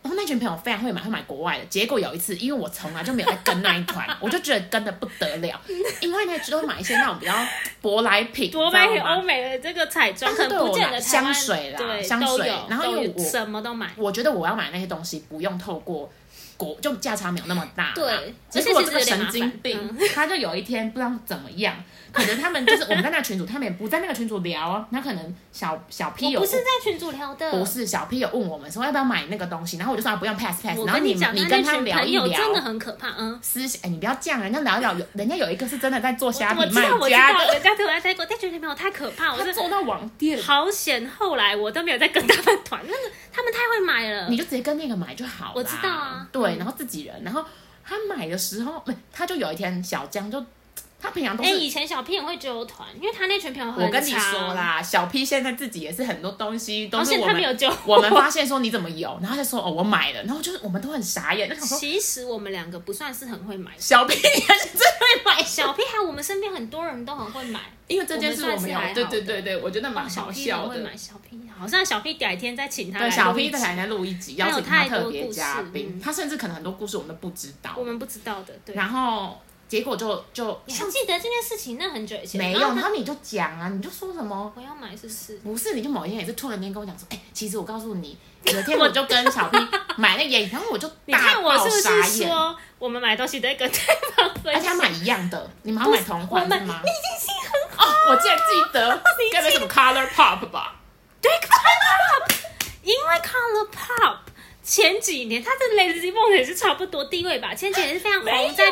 [0.06, 1.66] 然后那群朋友非常会买，会买国外的。
[1.66, 5.60] 结果有一次，因为我从来就没有在跟那一团， 我就觉得跟的不得了，
[6.00, 7.34] 因为呢都买一些那种比较
[7.82, 9.16] 舶来品，多买你知道吗？
[9.16, 16.08] 欧美的这个彩妆，可但是对我能不见得来台湾香水啦香水然后因为我什么都买，我觉得我要买那些东西不用透过
[16.58, 17.92] 国，就价差没有那么大啦。
[17.96, 21.76] 对其实有点麻神经烦病，他就有一天不知道怎么样，
[22.12, 33.38] 可能他们就是我们在那个群组，他们也不在那个群组聊啊，那可能小小 P 有我不是在群组聊的，不是小 P 有问我们说要不要买那个东西，然后我就说啊不用 pass pass，我然后你你跟他聊一聊友真的很可怕，嗯。
[33.42, 41.06] 私哎你不要这样，人家聊一聊，有人家有一个是真的在做虾我皮卖知道，我知道，家的，人家对我在泰国，但群朋友太可怕，我做到网店，好险。
[41.18, 44.28] 后来我都没有再跟他们团，那个他们太会买了。
[44.30, 47.44] 你就直接跟那个买就好了我知道啊对，对然后自己人，然后
[47.84, 50.44] 他买的时候，没，他就有一天小江就，
[51.06, 51.60] 他平常都哎、是。
[51.60, 67.60] 以前小 P 也会揪团，因为他那群朋友很我跟你说，啦，小 P 现在自己也是很多东西都是我们他没有揪 我们发现说你怎么有，然后他就说哦我买了，然后就是我们都很傻眼，就想说其实我们两个不算是很会买，小 P 你还是最会买，小 P 还有我们身边很多人都很会买。
[67.88, 70.70] 因为这件事我我们们有对对对对，我觉得蛮好笑的。
[70.70, 77.84] 很会买，小 P 好像小 P 改天再请他对，小 P 一集在台南录一集，邀请他特别嘉宾，嗯他甚至可能很多故事我们都不知道我。
[77.84, 78.74] 们不知道的，对。
[78.74, 81.78] 然后结果就就你还记得这件事情？
[81.80, 84.52] 那很久以前没有，然后你就讲啊，你就说什么。
[84.56, 85.38] 我要买是不是？
[85.40, 89.58] 不是，你就某一天也是突然间跟我讲说，哎、其实我告诉你， 有一天我就跟小 P
[89.98, 93.80] 买那个眼影，然后我就你大爆看我是不，是说我们买东西都会跟对
[94.16, 94.56] 方分享？
[94.56, 96.82] 而且他买一样的，你们要买同款是吗？
[96.84, 99.02] 你已经心很哦，我竟然记得，
[99.34, 100.76] 该不会什么 Color Pop 吧？
[101.22, 102.36] 对 Color Pop，
[102.84, 104.18] 因为 Color Pop
[104.66, 108.66] 前几年他的 Lazy Bone 也是差不多地位吧，前几年是非常红在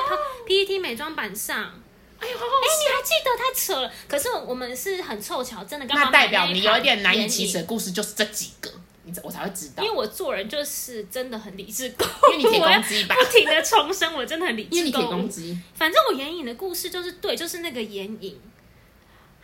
[0.48, 1.80] PPT 美妆版上。
[2.20, 3.92] 哎呦，好哎、你还记得太扯了？
[4.08, 8.72] 可是我们是很凑巧，真的刚好那代表你有一点难以启齿的故事，就是这几个，
[9.04, 11.92] 你我才会知道因为，我做人就是真的很理智因
[12.32, 15.06] 为你铁我要公鸡吧不停的重生，我真的很理因为你铁。
[15.06, 15.56] 公鸡。
[15.76, 18.40] 反正我眼影的故事就是对，就是那个眼影。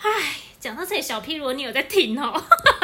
[0.01, 2.33] 唉，讲到这里，小 P，如果你有在听哦，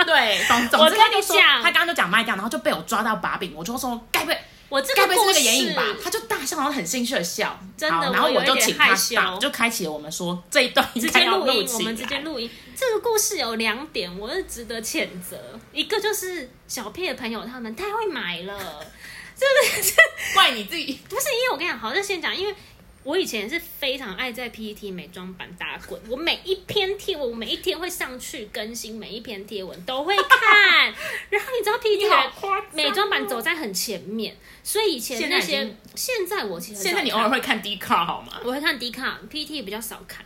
[0.05, 4.37] 对，总总之 他就说，你讲他刚刚就讲卖掉，然后就被我抓到把柄，我就说该不会
[4.69, 5.83] 我这该不会是那个个故事眼影吧？
[6.03, 12.21] 他就大笑，然后很兴趣的笑，真的然后我就请他害羞 stop，就开启了我们说这一段直接录音，我们直接来。
[12.21, 12.49] 录音。
[12.77, 15.37] 这个故事有两点，我是值得谴责。
[15.71, 18.85] 一个就是小 P 的朋友他们太会买了，
[20.33, 22.53] 怪你自己，不是因为我跟你讲，好，就先讲，因为
[23.05, 30.85] 我以前是非常爱在 PPT 美妆版打滚，我每一篇贴文，我每一天会上去更新，每一篇贴文都会看。
[31.29, 32.09] 然后你知道 PPT
[32.73, 38.41] 美妆版走在很前面，所以以前那些现在我其实现在你偶尔会看 D 卡好吗？
[38.43, 40.25] 我会看 D 卡，PT 比较少看。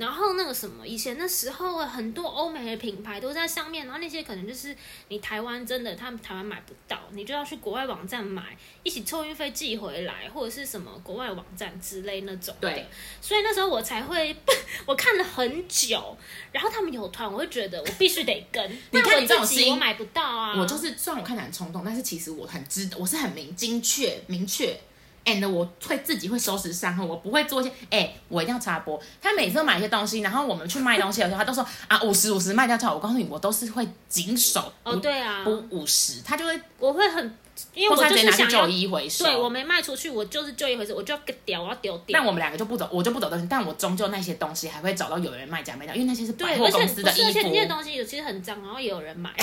[0.00, 4.74] 然后那个什么，以前那时候很多欧美的品牌都在上面，然后那些可能就是
[5.08, 12.54] 你台湾真的他们台湾买不到，你就要去国外网站买，一起凑运费寄回来，或者是什么国外网站之类那种。
[12.58, 12.86] 对，
[13.20, 14.34] 所以那时候我才会，
[14.86, 16.16] 我看了很久，
[16.50, 18.78] 然后他们有团，我会觉得我必须得跟。
[18.92, 24.80] 你看你这种心我买不到啊，我就是虽然我看起来很冲动，但是其实我很知，我是很明精确明确。
[25.24, 29.00] And 我会自己会收拾善后，我不会做一些，哎、我一定要插播。
[29.20, 32.94] 他每次都买一些东西，然后我们去卖东西的时候，他都说啊五十五十卖掉就好。
[32.94, 37.36] 我告诉你，我都是会谨守哦对啊不五十，他就会我会很，
[37.74, 39.24] 因为我就是他直接拿去就是想要，医回收。
[39.24, 42.18] 对我没卖出去，我就是就一回事，我就要给掉，我要丢掉。
[42.18, 47.32] 但我们两个就不走，我就不走东西，但我终究那些东西还会找到有人卖家卖掉，因为那些是百货公司的衣服，而。
[47.32, 49.30] 且那些东西有其实很脏，然后也有人买。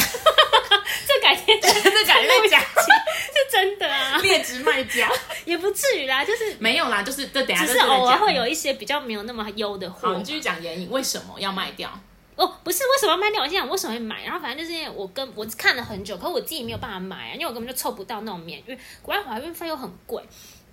[1.08, 5.10] 这改天 这 这感觉在讲是真的啊， 劣质卖家，
[5.46, 10.10] 也不至于啦，就是没有啦，就是这等下只就是偶尔会有一些比较没有那么优的货。
[10.10, 10.24] 我们。
[10.24, 11.90] 继续讲眼影为什么要卖掉？
[12.36, 13.42] 哦，不是为什么要卖掉？
[13.42, 20.22] 我先讲为什么会买，然后反正就是因为我跟我看了很久，可我自己没有办法买啊，因为我根本就凑不到那种免运，国外怀孕费又很贵。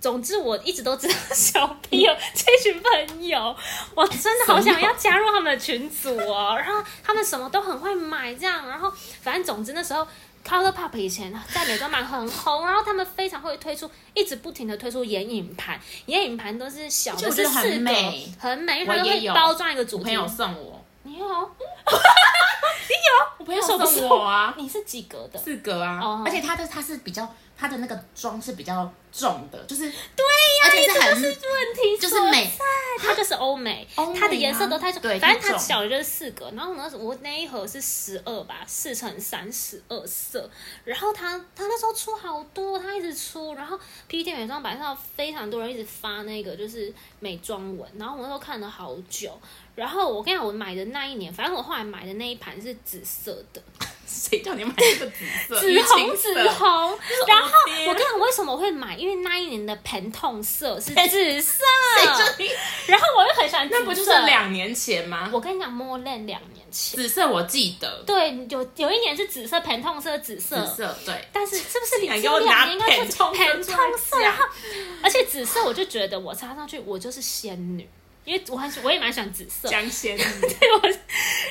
[0.05, 3.55] 总之，我一直都知道小 P 有 这群朋友，
[3.95, 6.55] 我真的好想要加入他们的群组哦。
[6.55, 10.07] 然后他们什么都很会买，这样，然后反正总之那时候
[10.47, 20.01] Color Pop 以前在美妆版很红，然后他们非常会推出，一直不停的推出眼影盘，眼影盘都是小的，我觉得很是四个美，很美，因为它都会包装一个主题。
[20.01, 21.25] 我朋友送我，你有？
[23.37, 25.39] 我朋友送我啊，你是几格的？
[25.39, 32.51] 四格啊，哦而且它的它是比较它的那个妆是比较重的，就是对呀，而且是很问题就是美，
[32.99, 40.47] 它就是欧美美啊，它的颜色都太重，对反正它小的就是四个，然后呢，我那一盒是十二吧，四乘三十二色，
[40.83, 49.35] 然后它它那时候出好多，它一直出，然后 PPT 美妆版上非常多人一直发那个就是美妆文，然后我那时候看了好久，
[49.73, 53.61] 然后我跟你讲，我买的那一年，反正我后来买的那一盘是紫色的，
[54.07, 55.59] 谁叫你买这个紫色？
[55.59, 57.51] 紫红紫红，然后
[57.87, 61.63] 我跟你讲为什么会买，因为那一年的盆痛色是紫色？
[62.87, 65.29] 然后我又很喜欢紫色，那不就是两年前吗？
[65.33, 71.27] 我跟你讲，more than 两年前，紫色我记得，对，有有一年是紫色盆痛色紫色，紫色对。
[71.31, 74.45] 但是是不是你敢给我拿两年应该是盆痛色盆痛色，然后
[75.01, 77.87] 而且紫色我就觉得我擦上去我就是仙女，
[78.25, 80.81] 因为我很喜我也蛮喜欢紫色， 对我，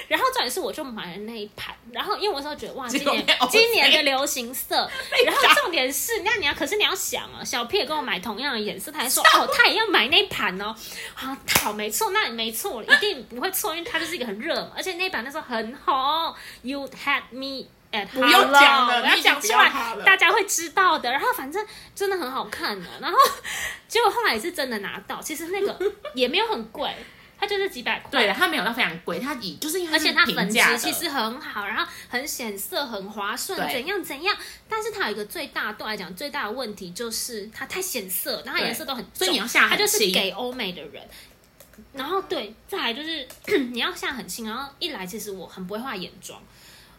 [0.09, 4.77] 然后重点是我就买了那一盘，然后因为我那时候觉得哇，今年 今年的流行色，
[5.25, 10.75] 然后重点是那你要可是你要想啊，小 P 也跟我买同样的颜色，他还说哦他也要买那一盘哦，
[11.15, 17.67] 啊好没错，那你没错，一定不会错，因为它就是一个很热嘛，而且那一盘那时候很红，You had me。
[17.95, 19.71] At 不用讲了我要讲出来
[20.05, 21.11] 大家会知道的。
[21.11, 23.17] 然后反正真的很好看的，然后
[23.87, 25.79] 结果后来也是真的拿到，其实那个
[26.15, 26.93] 也没有很贵，
[27.39, 28.11] 它就是几百块。
[28.11, 34.37] 对，它没有到非常贵，它以就是因为而且它粉质其实很好，然后很显色、很滑顺，怎样怎样。
[34.69, 41.03] 但是它有一个最大对我来讲最大的问题就是它太显色，然后颜色都很重，所以你要下很它就是给欧美的人。
[41.93, 43.27] 然后对，再来就是
[43.73, 46.41] 你要下很轻，然后一来其实我很不会画眼妆。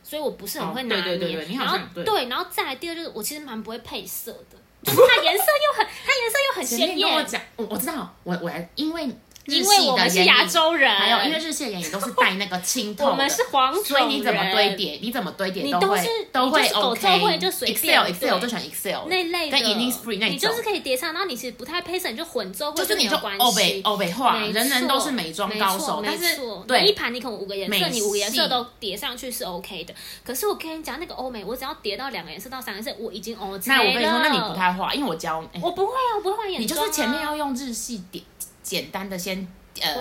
[0.08, 2.04] 所以我不是很会拿捏，哦对对对对然后对。
[2.04, 9.14] 对，然后再来第二就是我其实蛮不会配色的，就是它颜色又很，它颜色又很鲜艳，面跟我讲，我我知道，我我来，因为日
[9.46, 18.46] 因为系我们是亚洲人，还有因为日系的眼影都是带那个清透的， 我们是黄种人，所以你怎么堆叠，你怎么堆叠你都会都是都会 OK，凑会就随便 Excel Excel 我对。
[18.46, 20.36] 就喜欢 Excel 那类的，跟 Innisfree 那种。
[20.36, 23.82] 你就是可以叠上，然后你其实不太配色，你就混奏，就是你就欧北。
[23.84, 26.64] 欧北化，人人都是美妆高手，没但是错。
[26.68, 29.94] 对一盘你可能五个颜色，你五个颜色都叠上去是 OK 的。
[30.24, 33.60] 可是我跟你讲，那个欧美，我只要叠到两个颜色到三个颜色，我已经 OK 了。
[33.68, 35.60] 那我跟你说，那你不太画，因为我教，哎。
[35.62, 38.24] 我不会啊，我不会画眼你就是前面要用日系点
[38.66, 39.48] 简单的先
[39.80, 39.94] 呃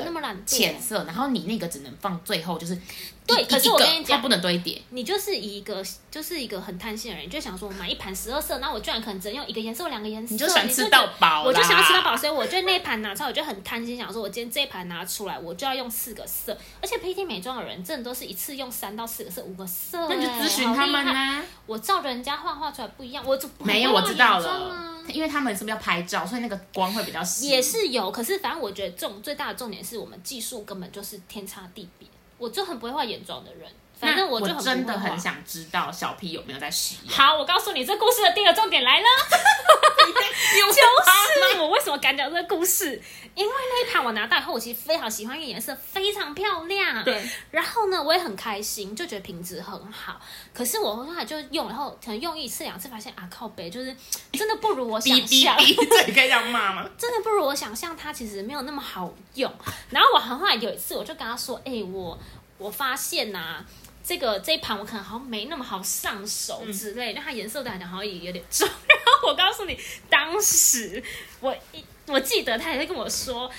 [0.47, 2.79] 浅色，然后你那个只能放最后，就是一
[3.27, 4.81] 对可是我跟你讲它不能堆叠。
[4.91, 27.49] 你就是一个就是一个很贪心的人，你就想说我买一盘十二色，然后我居然可能只能用一个颜色或两个颜色，你就想吃到饱我就想要吃到饱，所以我就那一盘拿出来，我就很贪心，想说我今天这一盘拿出来，我就要用四个色，而且 PT 美妆的人真的都是一次用三到四个色、五个色、那你就哎咨询他们呢、我照着人家画画出来不一样，我就没有，我知道了啊，因为他们是不是要拍照，所以那个光会比较细。
[27.49, 32.07] 也是有，可是反正我觉得重最大的重点是我们技术根本就是天差地别。
[32.39, 33.71] 我就很不会画眼妆的人，
[34.05, 37.13] 反正那我我就很真的很想知道小 P 有没有在使用。
[37.13, 39.07] 好，我告诉你，这故事的第二重点来了，
[40.55, 43.01] 就 就是我为什么敢讲这个故事，
[43.35, 47.03] 因为那一盘我拿到以后，我其实非常喜欢，因为颜色非常漂亮。
[47.05, 50.21] 对，然后呢，我也很开心，就觉得品质很好。
[50.53, 53.95] 可是我后来就用，然后可能用一次两次，发现啊靠北，就是
[54.33, 55.57] 真的不如我想象。
[55.59, 56.89] 哔，这你可以这样骂吗？
[56.99, 59.53] 真的不如我想象，它其实没有那么好用。
[59.91, 62.19] 然后我后来有一次，我就跟他说：“哎、我
[62.59, 63.65] 我发现呐、
[64.07, 68.69] 这个这一盘我可能好像没那么好上手之类，因为它颜色对我来讲好像也有点重。
[68.69, 69.79] 然后我告诉你，
[70.11, 71.03] 当时
[71.41, 73.51] 我一我记得他也在跟我说：“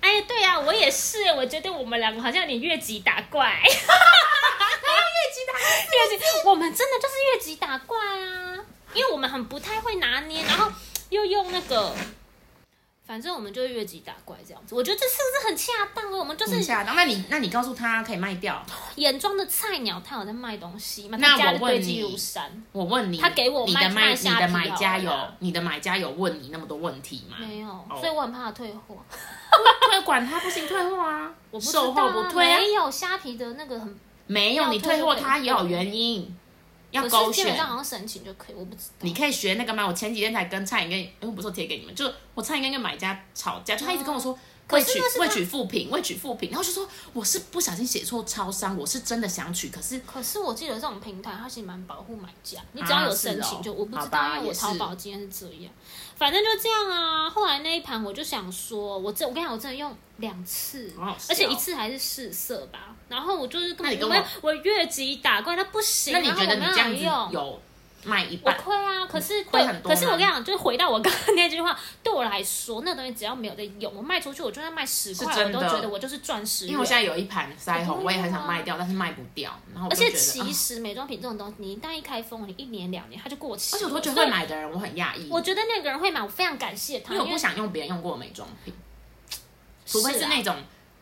[0.00, 3.60] 哎，对呀、我也是，我觉得我们两个好像有点越级打怪。
[3.62, 3.68] ”越
[5.34, 8.56] 级打越级，我们真的就是越级打怪啊！
[8.94, 10.72] 因为我们很不太会拿捏，然后
[11.10, 11.94] 又用那个。
[13.10, 16.18] 反正我们就越级打怪这样子，我觉得这是不是很恰当哦？
[16.18, 16.92] 我们就是很吓到。
[16.94, 18.64] 那你那你告诉他可以卖掉。
[18.94, 21.18] 眼妆的菜鸟，他有在卖东西吗？
[21.20, 22.16] 那他家的我问你
[22.70, 27.36] 我问你，他给我卖你的卖你的买家有你的买家有问你那么多问题吗？
[27.40, 28.96] 没有，哦所以我很怕他退货。
[29.90, 36.32] 退管他不行，退货啊，我售后不退啊，没有虾皮的那个很，没有你退货他也有原因，
[36.90, 37.56] 要勾选可是基本。
[37.56, 38.94] 上好像申请就可以，我不知道。
[39.00, 39.86] 你可以学那个吗？
[39.86, 44.38] 我前几天才跟蔡颖跟，不是贴给你们，就我蔡颖跟一个买家吵架，就他一直跟我说。
[44.70, 55.72] 未取未取复评，未取复评，然后就说我是不小心写错超商，我是真的想取，可是可是我记得这种平台它其实蛮保护买家，你只要有申请就，我不知道，因为我淘宝今天是这样，
[56.14, 57.28] 反正就这样啊。
[57.28, 60.94] 后来那一盘我就想说，我这我跟你讲，我真的用两次
[61.28, 62.94] 而且一次还是试色吧。
[63.10, 67.32] 然后我就是根本那你跟我越级打怪，它不行，那你觉得你这样子用。
[67.32, 67.60] 有
[68.02, 76.72] 卖一我半，亏啊，可是对会很，多可是我跟你讲，就是回到我刚刚那句话，对我来说，那东西只要没有在用，我卖出去，我就算卖十块，我都觉得我就是赚十元。
[76.72, 83.76] 因为我现在有一盘腮红，我我也很想卖掉，但是卖不掉，然后而且其实美妆品这种东西，你一旦一开封，你一年两年它就过期。
[83.76, 88.72] 而且我都觉得会买的人，我很讶异，我觉得那个人会买，我非常感谢他，因为我不想用别人用过的美妆品，
[89.84, 90.56] 除非是啊那种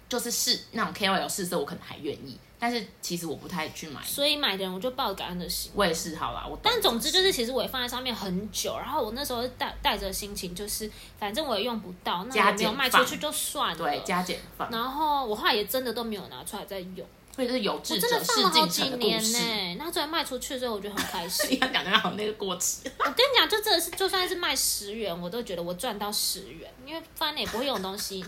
[0.09, 4.03] 就是试那种 KOL 试色，我可能还愿意，但是其实我不太去买。
[4.03, 5.71] 所以买的人我就抱感恩的心。
[5.75, 13.79] 我也是，好啦，我但总之就是，其实我也放在上面很久，然后我那时候带带着心情，就是反正我也用不到，那没有卖出去就算了。
[13.79, 19.39] 对加减放，然后我后来也真的都没有拿出来再用，所以就是有我志者事竟放了好几成的故年事。
[19.39, 19.77] 呢。
[19.79, 21.61] 那最后卖出去的时候，我觉得很开心 你心。
[21.61, 28.25] 要讲的好那个过期， 我跟你讲，就真的是，就算是卖十元，我都觉得我赚到十元，因为反正也不会用东西，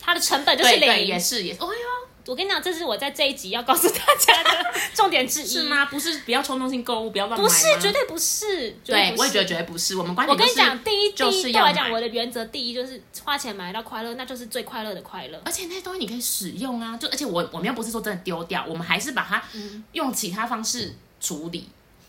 [0.00, 1.18] 它的成本就是对对，零也。
[1.18, 1.80] 是也是，哦哟，
[2.26, 4.50] 我跟你讲，这是我在这一集要告诉大家的
[4.94, 5.46] 重点之一。
[5.46, 5.62] 是？
[5.64, 5.86] 吗？
[5.86, 7.48] 不是，不要冲动性购物，不要乱买吗。
[7.48, 8.70] 不是，绝对不是。
[8.84, 9.96] 绝对，不我也觉得绝对不是。
[9.96, 15.40] 我们观点就是我跟你讲，第一，就是第一对我来讲，买我的原则第一就是花钱买到快乐，那就是最快乐的快乐。
[15.44, 21.68] 而且那些东西你可以使用啊，就而且我我们又不是说真的丢掉，我们还是把它嗯用其他方式处理。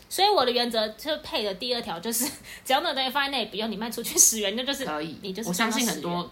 [0.10, 2.26] 所以我的原则就配的第二条就是，
[2.66, 6.30] 只要那个东西放在那里不用，你卖出去十元，那就是可以，你就是我相信赚到10元很多女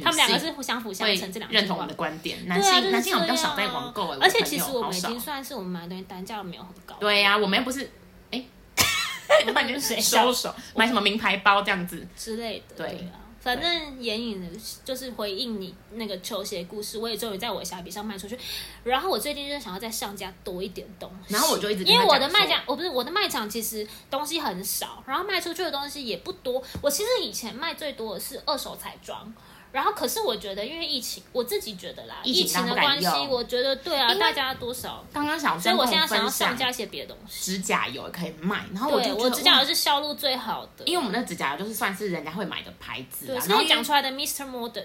[0.00, 1.94] 他们两个性是相辅相成，这两句话认同我们的。
[1.94, 2.46] 观点。
[2.46, 6.96] 男性、就是男性好像比较少在网购、欸，而且其实我们已经算是我们买的东西单价没有很高。
[6.98, 7.90] 对呀、我们又不是
[8.30, 8.42] 哎，
[9.46, 12.06] 我感觉谁收手买什么名牌包这样子。
[12.16, 12.74] 之类的。
[12.76, 14.48] 对啊，反正眼影的
[14.82, 18.38] 就是回应你那个球鞋故事，我也终于在我的虾皮上卖出去。
[18.84, 26.62] 然后我最近就是想要再上架多一点东西，然后我就一直因为我的卖场，我不是我的卖场，其实东西很少，然后卖出去的东西也不多。
[26.80, 29.32] 我其实以前卖最多的是二手彩妆。
[29.72, 37.52] 然后，可是我觉得，因为疫情，我自己觉得啦，疫情的关系我觉得对啊，大家多少，刚刚想所以我我现在想要上架一些别的东西。
[37.52, 44.44] 指甲油也可以卖，然后我就觉得我指甲油是销路最好的，因为我们的指甲油就是算是人家会买的牌子对，然后讲出来的 Mr.
[44.48, 44.84] Modern，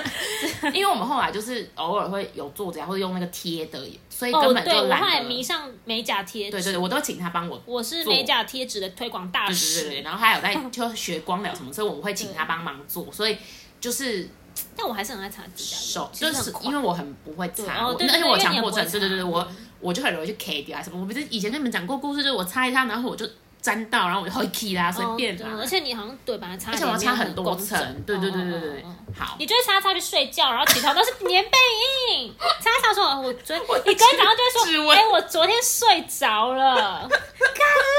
[0.74, 3.78] 因为我们后来就是偶尔会有做指甲或者用那个贴的，
[4.10, 5.06] 所以哦，根本对我后就懒得。
[5.06, 9.82] 来迷上美甲贴纸，对对对，我都请他帮我我是美甲贴纸的推广大使。
[9.82, 13.36] 对对，然后他有在就学光疗什么，所以我会请他帮忙做，所以
[13.80, 14.28] 就是
[14.76, 19.46] 但我还是很爱擦指甲油，就是因为我很不会擦，而且我强迫症，对对对，我
[19.80, 21.00] 我就很容易去 K 掉啊什么。
[21.00, 23.26] 我不是以前跟你们讲过故事，就是我擦一擦，然后我就
[23.62, 25.56] 沾到，然后我就会 K 啦，随便啦。
[25.58, 28.84] 而且你好像对把它擦，而且我要擦很多层，对对对对对
[29.18, 29.36] 好。
[29.38, 31.50] 你就会擦擦去睡觉，然后起床都是棉被
[32.14, 37.10] 印，擦擦说，我昨天你隔天早上就会说，哎、我昨天睡着了， 看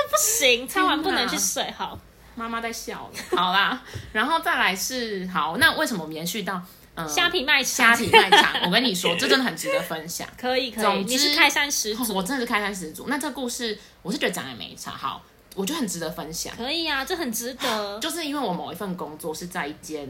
[0.09, 1.97] 不行，擦完不能去睡，好，
[2.35, 3.81] 妈妈在笑了，好啦，
[4.13, 6.61] 然后再来是好，那为什么我们延续到
[6.95, 8.61] 嗯虾皮卖场，虾皮卖场？
[8.65, 10.27] 我跟你说，这真的很值得分享。
[10.37, 13.07] 可以可以，你是开山始祖， 我真的是开山始祖。
[13.07, 15.21] 那这个故事，我是觉得讲也没差，好，
[15.55, 16.53] 我觉得很值得分享。
[16.55, 20.07] 可以啊，这很值得， 就是因为我某一份工作是在一间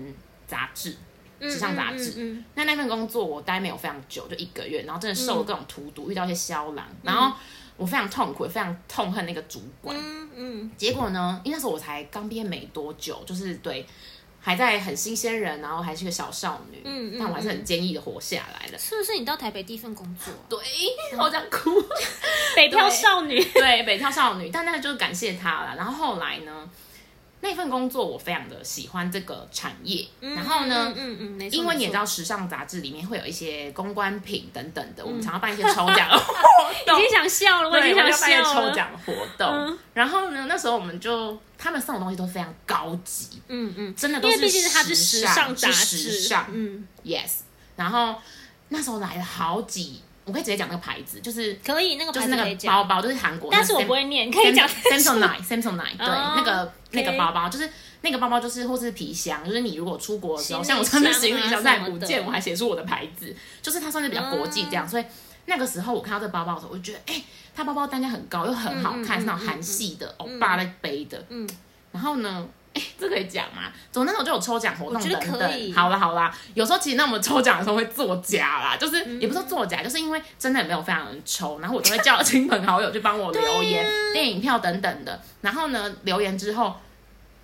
[0.48, 0.96] 杂志，
[1.40, 2.12] 嗯时尚杂志。
[2.18, 7.36] 嗯嗯那那份工作我待没有非常久，就一个月，然后真的受了各种荼毒，遇到一些肖郎，然后
[7.82, 9.98] 我非常痛苦，也非常痛恨那个主管。
[10.00, 13.86] 嗯嗯结果呢，因为那时候我才刚毕业没多久，就是对。
[14.44, 18.80] 还在很新鲜人，然后还是个小少女，嗯嗯但我还是很坚毅的活下来了。
[18.80, 20.58] 是不是你到台北第一份工作啊、对，
[21.16, 21.70] 我想哭。
[22.56, 25.76] 北漂少女，对，北漂少女，但那个就是感谢她了。
[25.78, 26.68] 然后后来呢，
[27.44, 36.34] 那份工作我非常的喜欢这个产业，然后呢，嗯嗯嗯，因为你也知道，时尚杂志里面会有一些公关品等等的，我嗯们常要办一些抽奖 的活
[36.86, 37.02] 动已。
[37.02, 38.76] 经想笑了，我已对，经我想就办一些抽。
[38.76, 39.48] 奖活动。
[39.48, 46.46] 嗯然后呢，那时候我们就他们送的东西都非常高级，嗯嗯，真的都是因为毕竟它是时时尚杂是志，时尚。
[46.52, 47.39] 嗯，Yes，
[47.76, 48.16] 然后
[48.70, 57.70] 那时候来了好几，我可以直接讲那个牌子，就是可以，那个就是那个包包，就是韩国，但是我不会念，可以讲 Samsonite Samsonite 对，哦那个那个包包就是
[58.02, 65.06] 那个包包就是或是皮箱，就是你如果出国的时候，像我上次箱啊行李箱再不见，我还写出我的牌子，就是它算是比较国际这样，所以
[65.46, 67.24] 那个时候我看到这个包包的时候，我就觉得哎、
[67.56, 71.50] 它包包单价很高，又很好看，是那种韩系的欧巴在背的，嗯，
[71.92, 72.48] 然后呢。
[72.74, 73.72] 哎， 这可以讲吗？
[73.92, 75.76] 总那时候就有抽奖活动我觉得等可以等。
[75.76, 85.22] 好啦好啦，有时候其实那我们抽奖的时候会作假啦，就是嗯也不是作假，就是因为真的也没有非常人抽，然后我就会叫亲朋好友去帮我留言、电影票等等的。
[85.42, 86.76] 然后呢，留言之后，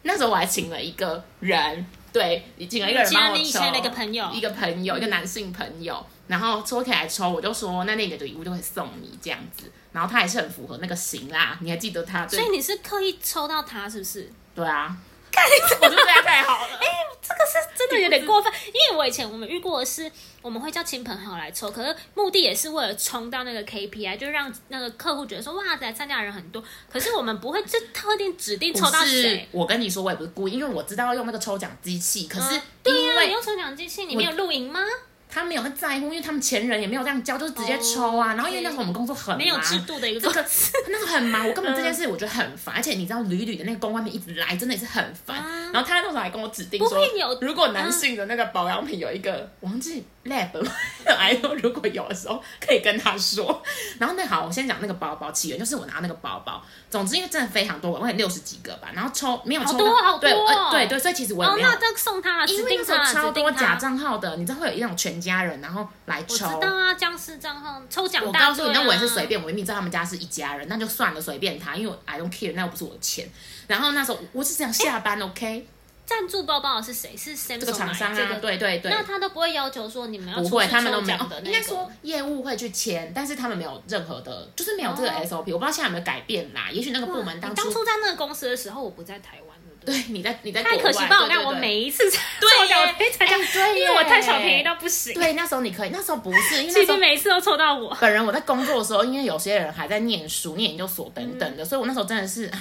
[0.04, 12.26] 那时候我还请了一个人，对，请了一个人帮我抽，你以前的一个朋友一个朋友，一个男性朋友，然后抽起来抽，我就说那那个礼物就会送你这样子，然后他也是很符合那个型啦，你还记得他？
[12.28, 14.32] 所以你是刻意抽到他，是不是？
[14.56, 14.96] 对啊，
[15.82, 16.76] 我就对他太好了。
[16.82, 16.88] 哎，
[17.22, 20.12] 这个是真的有点过分，因为我以前我们遇过的是，
[20.42, 26.64] 我们会叫亲朋好友来抽，可是目的也是为了冲到那个 KPI，就让那个客户觉得说哇，来参加的人很多。
[26.92, 34.80] 可是我们不会就特定指定抽到谁。，我跟你说，我也不是故意，因为我知道要用那个抽奖机器，可是嗯对呀、你用抽奖机器，你没有录影吗？
[35.30, 38.34] 他没有在在乎，因为他们前人也没有这样教，就是直接抽啊。
[38.34, 40.46] 哦然后因为那时候我们工作很忙，没有制度的一个这个
[40.90, 45.38] 那个很忙，我根本这件事我觉得很烦，而且你知道屡屡的那个公关品一直来，真的也是很烦。
[45.74, 47.00] 然后他那时候还跟我指定不说
[47.42, 50.72] 如果男性的那个保养品有一个我忘记 lab 吗？
[51.18, 53.62] 还说如果有的时候可以跟他说。
[53.98, 56.62] 然后那好，我先讲那个包包起源，就是我拿那个包包。
[56.90, 61.68] 总之因为真的非常多，我有六十几个吧，然后抽没有抽好到，对多好多呃对对，所以其实我也哦，没有。
[61.68, 63.76] 哦那这送他了，因为那时候超多假他。
[63.76, 66.44] 账号的，你知道会有一种全家人，然后来我知。
[66.44, 68.72] 道啊，僵尸账号抽奖、我告诉你，啊。
[68.82, 73.30] 那我也是随便，我明明知道他们家是一家人，那就算了，随便他，因为我 I don't care，那又不是我的钱。
[73.68, 75.68] 然后那时候我是想下班、o k
[76.08, 77.16] 赞助包包的是谁？
[77.16, 81.20] 是 Samsung 这个厂商啊，这个对对对，那他都不会要求说你们要不会，他们都没有。
[81.44, 81.92] 应该说。
[82.04, 86.70] 业务会去签，但是他们没有任何的，就是没有这个哦 SOP，、我不知道现在有没有改变啦。
[86.72, 91.22] 也许那个部门当初当初在那个公司的时候，我不在台湾，对你在你在太可惜吧！
[91.24, 95.14] 我看我每一次抽对奖，耶我可以参加，哎对因为我耶贪小便宜到不行。
[95.16, 97.96] 对那时候你可以，那时候不是，因为那其实每一次都抽到我。
[98.00, 102.60] 本人我在工作的时候，因为有些人还在念书、念研究所等等的，所以我那时候真的是唉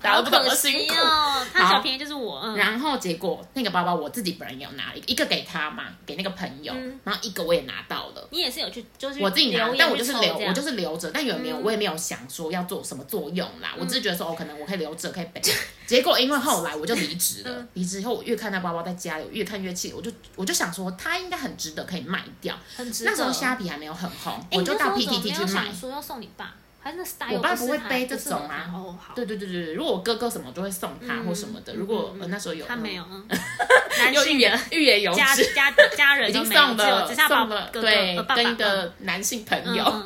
[0.00, 0.94] 大家好都不懂可惜得辛苦。
[0.94, 2.40] 哦，贪好小便宜就是我。
[2.42, 8.28] 嗯，然后结果那个包包我自己本人有拿了一个，一个给他嘛，给那个朋友，嗯然后一个我也拿到了。
[8.30, 13.74] 你也是有去，就是我自己拿留，但我就是留，我就是留着，但有没有，嗯我也没有想说要做什么作用啦。
[13.78, 15.40] 我只是觉得说，哦，可能我可以留着，可以背。
[15.86, 22.56] 结果因为后来我就离职了，嗯离职以后我越看那包包在家里，我越看越气，我就我就想说，它应该很值得可以卖掉。
[22.76, 23.10] 很值得。
[23.10, 25.72] 那时候虾皮还没有很红，哎，我就到你那时候 PTT 去买。
[25.72, 26.54] 说要送你爸，
[26.88, 28.70] 还是那 style 我爸不会背这种啊。
[28.74, 29.14] 哦，好。
[29.14, 31.72] 对对对对对，如果我哥哥什么，我就会送他嗯或什么的。
[31.74, 33.04] 嗯如果那时候有，他没有，
[33.98, 38.56] 男又欲言性的欲言有家止，家家人已经送了只剩下送了，对跟一嗯。
[38.56, 40.02] 个男性朋友。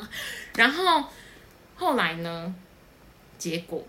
[0.55, 1.03] 然后
[1.75, 2.53] 后来呢，
[3.37, 3.81] 结果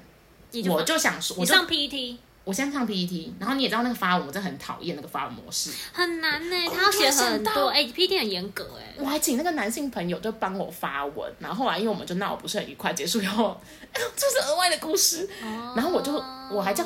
[0.70, 5.70] 我就想说，我上 PET 我先上 PPT，然后你也知道那个发文，我真的很讨厌那个发文模式。
[5.92, 8.94] 很难呢，哦他要写很多，哎，PPT 很严格哎。
[8.98, 13.58] 我还请那个男性朋友就帮我发文，然后后来因为我们就闹不是很愉快，结束以后，
[13.92, 15.28] 这是额外的故事。
[15.74, 16.12] 然后我就
[16.50, 16.84] 我还叫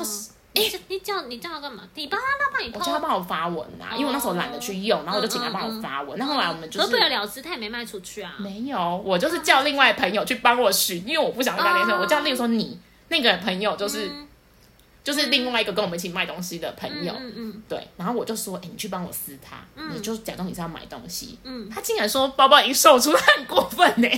[0.53, 1.83] 你叫你叫你叫他干嘛？
[1.93, 2.99] 你帮他，他帮你我叫他。
[2.99, 6.17] 帮我发文啊，因为我那时候懒得去用，然后我就请他帮我发文。
[6.17, 8.33] 那后来我们就得是不了了之，他也没卖出去啊。
[8.39, 11.91] 没有，我就是叫另外朋友去帮我寻，因为我不想跟他联系。
[11.91, 12.79] 哦我叫例如说你
[13.09, 14.27] 那个朋友就是嗯
[15.03, 19.57] 就是另外一个跟我们一起卖东西的朋友，嗯嗯对，然后我就说，哎、你去帮我撕它，
[19.93, 21.39] 你就假装你是要买东西。
[21.43, 24.09] 嗯，他竟然说包包已经售出，他很过分呢、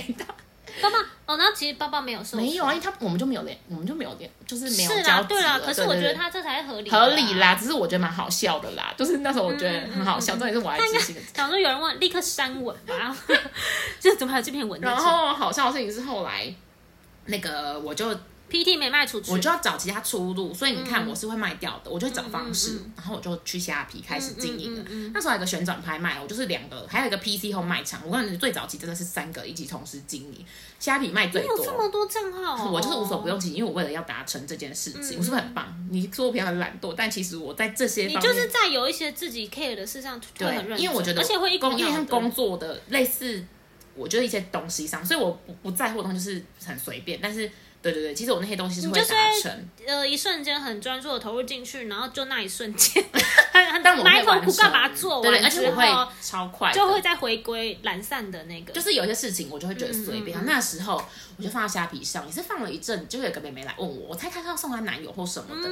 [0.82, 5.58] 包包哦，那其实包包没有售出没有啊，因为他我们就没有联，我们就没有联，就是没有是啦，对啦。
[5.64, 11.20] 可是我觉得他这才是合理的合理啦，只是我觉得蛮好笑的啦，就是那时候我觉得很好笑，嗯嗯嗯重点是我还记性的。
[11.34, 13.16] 想说有人问，立刻删文吧，然 后
[14.00, 14.86] 就怎么还有这篇文字？
[14.86, 16.52] 然后好笑的事情是后来
[17.26, 18.12] 那个我就
[18.52, 24.84] PT 没卖出去，我就要找其他出路，所以你看嗯我是会卖掉的，我就会找方式，然后我就去虾皮开始经营了。
[25.14, 28.02] 那时候还有一个旋转拍卖，我就是两个，还有一个 PC 后卖场。
[28.04, 30.44] 我跟你最早期真的是三个一起同时经营，
[30.78, 32.02] 虾皮卖最你有这么多。
[32.02, 35.72] 多账号、哦， 我就是无所不用其极，因为我为了要达成这件事情，嗯我是不是很棒？
[35.88, 43.44] 你说我平常很懒惰，但其实我在这些你方面，就是在有一些自己 care 的事上会很认对，真，因为我觉得而且会一股工，因为像工作的类似，
[43.94, 47.48] 我觉得一些东西上，所以我不不在乎的东西就是很随便，但是
[47.82, 49.06] 对对对，其实我那些东西是会达
[49.42, 49.68] 成。
[49.84, 53.02] 呃一瞬间很专注的投入进去，然后就那一瞬间，
[53.72, 55.84] 很但我会埋头苦干把它做完而且我会，
[56.22, 60.38] 超快，就会再回归懒散的那个，就是有一些事情我就会觉得随便。
[60.38, 61.02] 嗯嗯嗯那时候
[61.36, 65.68] 我就放到虾皮上，也是放了一阵，就有个妹妹来问我，我猜她是要送她男友或什么的。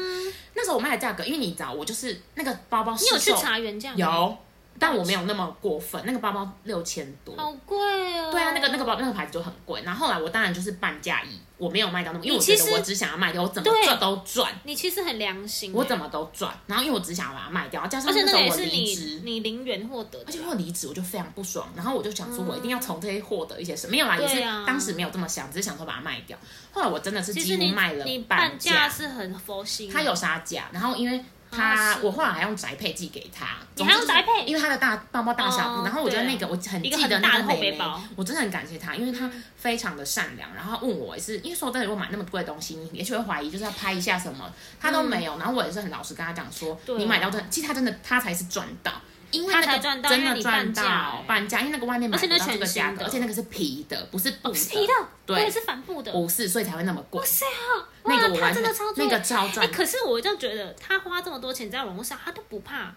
[0.55, 3.97] 那时候我卖的价格，因为你知道，我就是那个包包嗯你有去市售查原价吗？
[3.97, 4.39] 有，
[4.81, 7.37] 但我没有那么过分，那个包包六千多。
[7.37, 7.79] 好贵
[8.19, 8.33] 哦。
[8.33, 16.53] 对啊，那个那个包那个牌子就很贵，然后后来我当然就是半价一，我没有卖掉那么，因为我觉得我只想要卖掉，我怎么对赚都赚，你其实很良心欸，我怎么都赚。
[16.67, 23.91] 然后因为我只想要把它卖掉，加上那时候我个也是你离职，你零元获得，而且我离职我就非常不爽，然后我就想说，我一定要从这些获得一些什么。
[23.91, 26.39] 没有啦，也是当时没有这么想，只是想说把它卖掉。
[26.73, 34.45] 后来我真的是几乎卖了你半半价是很佛心它，有杀价，然后因为他、我后来还用宅配寄给他，你还用宅配？
[34.47, 37.79] 因为他的大包包大小然后我觉得那个我很记得那个妹妹
[38.17, 48.93] 我真的很感谢他，因为他非常的善良，然后问我也是，因为说真的，如果买那么贵的东西，你也许会怀疑就是要拍一下什么，他都没有，然后我也是很老实跟他讲说，你买到真的，其实他真的他才是赚到。
[49.31, 54.93] 因为他那个才赚到真的赚到半价，因为那个外面买不到这个价格，而且那个是皮的，不是布是皮的，
[55.27, 57.25] 对是帆布的，不是，所以才会那么贵。
[57.25, 62.95] 是啊，那个他真的超那个超哎、赚，可是我就觉得他花这么多钱在网络上，他都不怕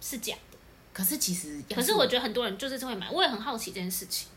[0.00, 0.58] 是假的。
[0.92, 4.28] 可是其实，可是我觉得很多人就是会买，我也很好奇这件事情。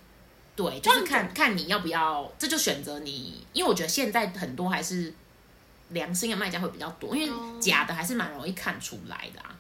[0.56, 5.14] 对，就是看看你要不要，这就选择你，因为我觉得现在很多还是
[5.90, 9.54] 良心的卖家会比较多，因为哦假的还是蛮容易看出来的啊。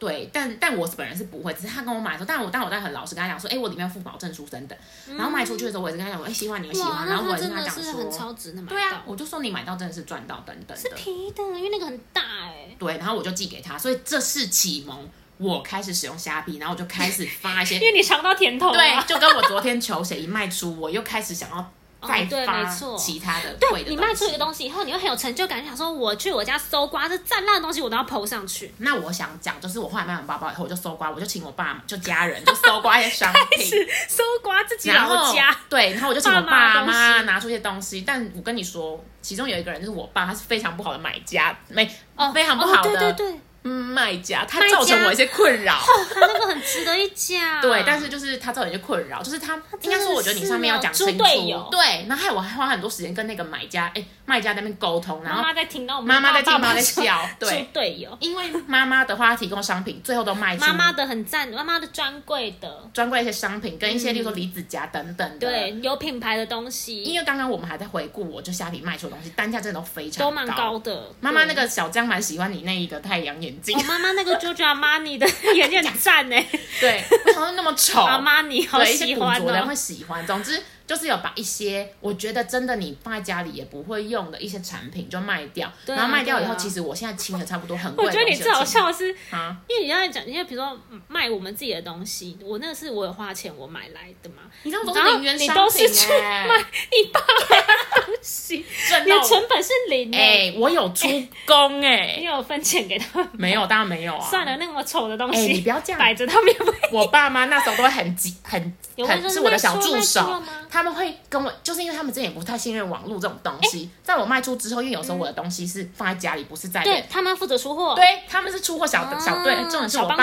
[0.00, 4.76] 对，但但我本人是不会，只是他跟我买的时候，但我但我在很老实跟他讲说，哎、我里面要附保证书等等，
[5.16, 8.74] 然后卖出去的时候，我也是跟他讲，哎、希望你们喜，欢，然后我也是跟他讲真的是很说，超值的买到。
[8.74, 18.72] 对啊，我就说你买到真的是赚到等等是的，便宜的，因为那个很大哎、对，然后我就寄给他，所以这是启蒙我开始使用虾皮，然后我就开始发一些 因为你尝到甜头了。
[18.72, 21.72] 对，就跟我昨天球鞋一卖出，我又开始想要
[22.02, 22.64] 再发
[22.96, 24.40] 其他的贵对，的你卖出一个。
[24.40, 28.72] 东西以后，你会很有成就感，想说我去我家搜刮这赞烂的东西，我都要 PO 上去。
[28.78, 38.00] 那我想讲，就是我后来卖完包包以后，我就搜刮，我就请我爸就家人 就搜刮一些商品，搜刮自己然后老家，对，然后我就请我爸妈拿出一些东西。
[38.00, 41.84] 但我跟你说，其中有一个人就是我爸，他是非常不好的买家，没
[42.16, 45.78] 哦，非常不好的哦对对卖家，他造成我一些困扰。
[46.14, 47.60] 他那个很值得一讲。
[47.60, 51.24] 对，但是就是他造成一些困扰，就是他应该说，我觉得你上面要讲清楚，
[51.70, 57.50] 对，然后还有我还花很多时间跟那个买家，哎，卖家那边沟通，然后妈妈在听到我们妈妈在听妈妈在笑对。
[57.50, 58.16] 猪队友。
[58.20, 71.12] 因为妈妈的话，她提供商品最后都卖出妈妈的很赞，妈妈的专柜的，专柜一些商品跟一些，例如说离子夹等等对，，有品牌的东西，因为刚刚我们还在回顾，我就虾皮卖出的东西，单价真的都非常都蛮高的。
[71.20, 76.36] 妈妈那个小江蛮喜欢你那一个太阳眼镜哦，，妈妈那个 Giorgio Armani 的 眼镜很赞呢，
[76.80, 78.02] 对，为什么那么丑？
[78.02, 79.74] 阿玛尼好对，一些古喜欢哦着人会。
[79.74, 80.26] 喜欢。
[80.26, 88.10] 总之就是有把一些我觉得真的你放在家里也不会用的一些产品就卖掉，啊然后卖掉以后，啊其实我现在清的差不多很贵我。
[88.10, 89.56] 觉得你最好笑的是，啊！
[89.68, 90.76] 因为你要讲，因为比如说
[91.06, 98.56] 卖我们自己的东西，我那个是我有花钱我买来的嘛，你知道都然后是零元你都是去卖一百的东西，
[99.04, 101.06] 你的成本是零哎、哎，我有出
[101.46, 103.28] 工哎、你有分钱给他们？
[103.34, 104.28] 没有，当然没有啊。
[104.28, 106.00] 算了，那么丑的东哎、西，你不要这样。
[106.00, 106.74] 摆着他们也不。
[106.90, 108.60] 我爸妈那时候都会很急，很
[109.06, 110.42] 很是我的小助手
[110.80, 120.16] 他们会跟我，就是因为他们之前也不太信任网络这种东西，在我卖出之后，因为有时候我的东西是放在家里，不是在对他们负责出货，对，他们是出货小小队，重点是我爸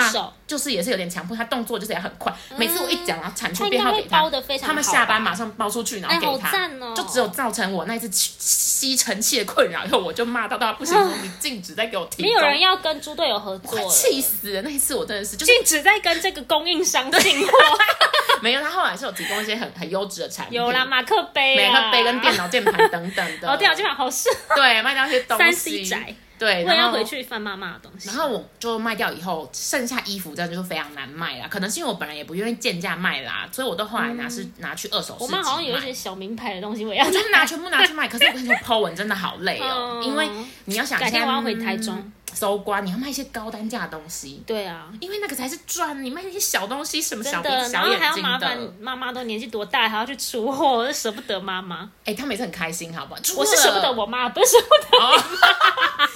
[0.48, 4.20] 就是也是有点强迫，他动作就是也很快，每次我一讲，然后产出编号给他。
[4.20, 17.52] 包，的非常，他们下班马上包出去，然后给他，就只有造成我那一次吸吸尘器的困扰，以后我就骂到他不行， 说你禁止再给我提，没有人要跟猪队友合作气死了，那一次我真的是就是禁止再跟这个供应商进货。
[18.42, 28.08] 没有，他后来是有提供一些很很优质的产品，有啦，马克杯、每啊，个杯跟电脑键盘等等的，哦，电脑键盘好适合对卖掉一些东西，三 C 宅，对，我也然后要回去翻妈妈的东西。
[28.08, 31.46] 然后我就卖掉以后，剩下衣服真的就是非常难卖啦。
[31.50, 38.06] 可能是因为我本来也不愿意贱价卖啦，所以我都后来拿是、拿去二手市嗯我集妈好像有一些小名牌的东西，我也要我就是拿全部拿去卖。
[38.06, 40.04] 可是我跟你说，Po 文真的好累哦， 嗯。
[40.04, 40.28] 因为
[40.66, 46.02] 你要想改天我要回台中搜刮，你要卖一些高单价的东西，对啊，因为那个才是赚。
[46.02, 51.90] 你卖那些小东西，什么小鼻真的，然小后还要麻烦，妈妈都年纪多大，还要去出货，我就舍不得妈妈。
[52.04, 53.20] 哎、他每次很开心，好不好？
[53.36, 55.02] 我是舍不得我妈，不是舍不得。
[55.02, 55.22] 哦，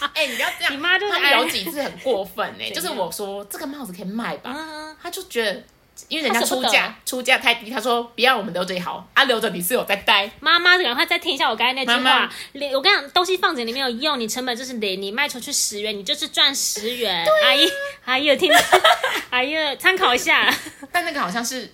[0.14, 0.72] 哎、你不要这样。
[0.72, 5.62] 你妈就是有几次很过分哎、 就是我说这个帽子可以卖吧，嗯，他就觉得。
[6.08, 12.32] 因为人家出价出价太低，他说不要，我们留着也好，啊留着你是有在待，妈妈赶快再听一下我刚才那句妈妈话。
[12.52, 17.24] 零，我跟你讲，东西放着里面有用，你成本就是零，你卖出去十元，你就是赚十元。
[17.44, 17.68] 阿姨，
[18.04, 18.58] 阿姨有听到？
[19.30, 20.52] 阿姨参考一下，
[20.90, 21.72] 但那个好像是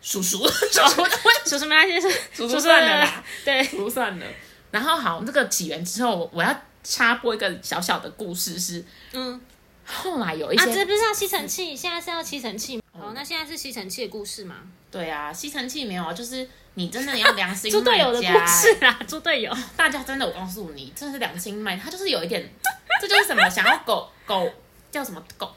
[0.00, 1.04] 叔叔 叔叔
[1.46, 4.26] 叔叔们那些是叔叔算了啦，对，叔叔算了。
[4.70, 9.40] 然后好，这个起源之后，我要插播一个小小的故事是，嗯，
[9.84, 11.76] 后来有一啊，些、这不是要吸尘器？
[11.76, 12.81] 现在是要吸尘器吗。
[12.98, 14.56] 好，那现在是吸尘器的故事吗？
[14.90, 19.56] 对啊，吸尘器没有啊，就是你真的要良心 猪队友的卖家故事啦， 猪队友。
[19.76, 22.52] 大家真的，我告诉你，真的是良心卖，他就是有一点，
[23.00, 24.50] 这就是什么想要狗狗
[24.90, 25.54] 叫什么狗，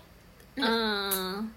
[0.56, 1.52] 嗯，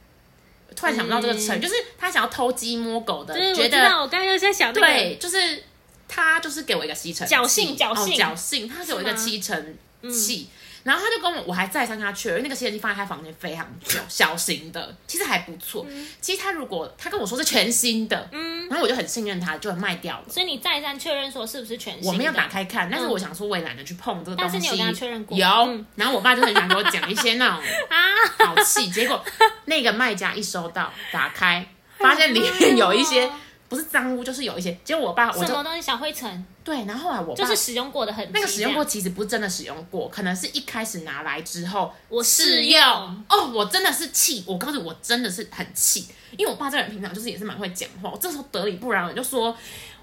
[0.75, 1.63] 突然想不到这个成语，嗯。
[1.63, 4.87] 就是他想要偷鸡摸狗的，觉得我刚刚又在想那个。
[4.87, 5.63] 对，就是
[6.09, 8.15] 他就是给我一个吸尘侥幸侥幸。
[8.15, 9.79] 哦、侥幸，他给我一个吸尘
[10.11, 10.49] 器。
[10.89, 15.87] 然后他就跟我，我还再三跟他确认，那个吸尘器放在他房间非常久，小型的，其实还不错。
[16.23, 20.25] 其实他如果他跟我说是全新的，嗯，然后我就很信任他，就卖掉了。
[20.31, 22.09] 所以你再三确认说是不是全新的？
[22.09, 24.51] 我没有打开看，但是嗯我想说，我也懒得去碰这个东西。
[24.51, 25.47] 但是你有跟他确认过有。
[25.47, 27.97] 嗯然后我爸就很喜欢给我讲一些那种啊，
[28.47, 29.23] 好气，结果
[29.67, 31.67] 那个卖家一收到，打开
[31.99, 33.29] 发现里面有一些
[33.69, 34.77] 不是脏污，就是有一些。
[34.85, 38.33] 结果我爸我什么东西小灰尘，对，然后后来我爸就是使用过的痕迹。
[38.35, 49.57] 那个使用过，其实不是真的使用过，可能是一开始拿来之后我试用用哦，我真的是气，我告诉你，我真的是很气，因为我爸这个人平常就是也是蛮会讲话，我这时候得理不饶人就说，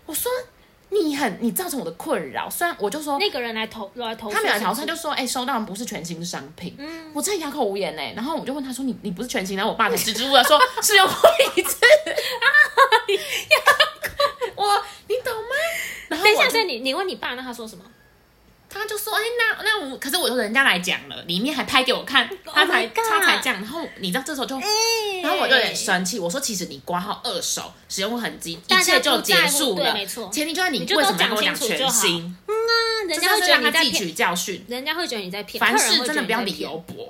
[0.05, 0.31] 我说。
[1.03, 2.49] 你很你造成我的困扰。
[2.49, 8.01] 虽然我就说那个人来投来投诉，他没有投诉，他就说：“哎、收到的不是全新商品。”嗯，我真的哑口无言呢。
[8.15, 11.15] 然后我就问他说：“你你不是全新？”然后我爸才支支吾吾的说：“是用过
[11.55, 11.77] 一次。”
[14.55, 15.55] 我你懂吗？
[16.07, 17.83] 然后等一下，我就所以你你问你爸，那他说什么？
[18.79, 23.59] 他就说：“哎、那那我可是我说人家来讲了，里面还拍给我看，他才 Oh 他才这样。
[23.61, 24.59] 然后你知道这时候就，
[25.23, 32.37] 然后我就有点生气，我说其实你挂号二手使用过痕迹，一切就结束了，没错前提就是你为什么跟我讲全新？
[33.07, 34.65] 人就是要家会觉得让他汲你在骗，取教训。
[34.67, 37.07] 人家会觉得你在骗，凡事真的不要理由，博，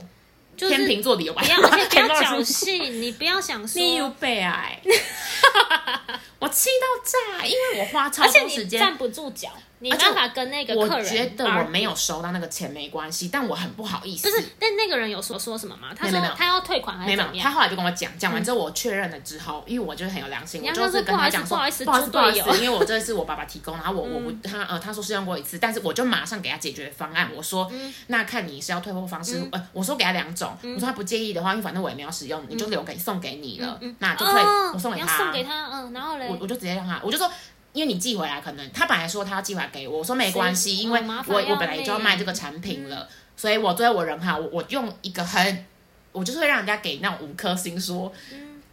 [0.57, 4.79] 就是天秤座理由吧，不要，而且 不要侥幸，你不要想说，你有被爱，
[6.39, 8.79] 我气到炸，因为我花超多时间。
[8.79, 9.49] 站不住脚，
[9.79, 11.05] 你办法跟那个我客人。
[11.05, 11.95] 觉得我没有。
[12.05, 14.29] 收到那个钱没关系，但我很不好意思。
[14.29, 15.89] 不是，但那个人有说说什么吗？
[15.97, 17.43] 他说他要退款还是怎么样？
[17.43, 27.71] 他后来就跟我讲，讲完之后我确认了之后，因为我就是很有良心，我就是跟他讲说，不好意思不好意思，不好意思，因为我这是我爸爸提供，然后我我不他呃他说试用过一次，但是我就马上给他解决方案，我说
[28.07, 37.31] 那看你是要退货方式，呃我说给他两种，我说他不介意的话，因为反正我也没有使用，你就留给送给你了，那就退哦，我送给他送给，他，嗯，然后嘞我，我就直接让他，我就说。
[37.75, 45.65] 因为你寄回来，可能他本来说他要寄回来给我，我说没关系，因为我我本来就要卖这个产品了，所以我最后我人好，我我用一个很，
[46.13, 48.11] 我就是会让人家给那种五颗星说，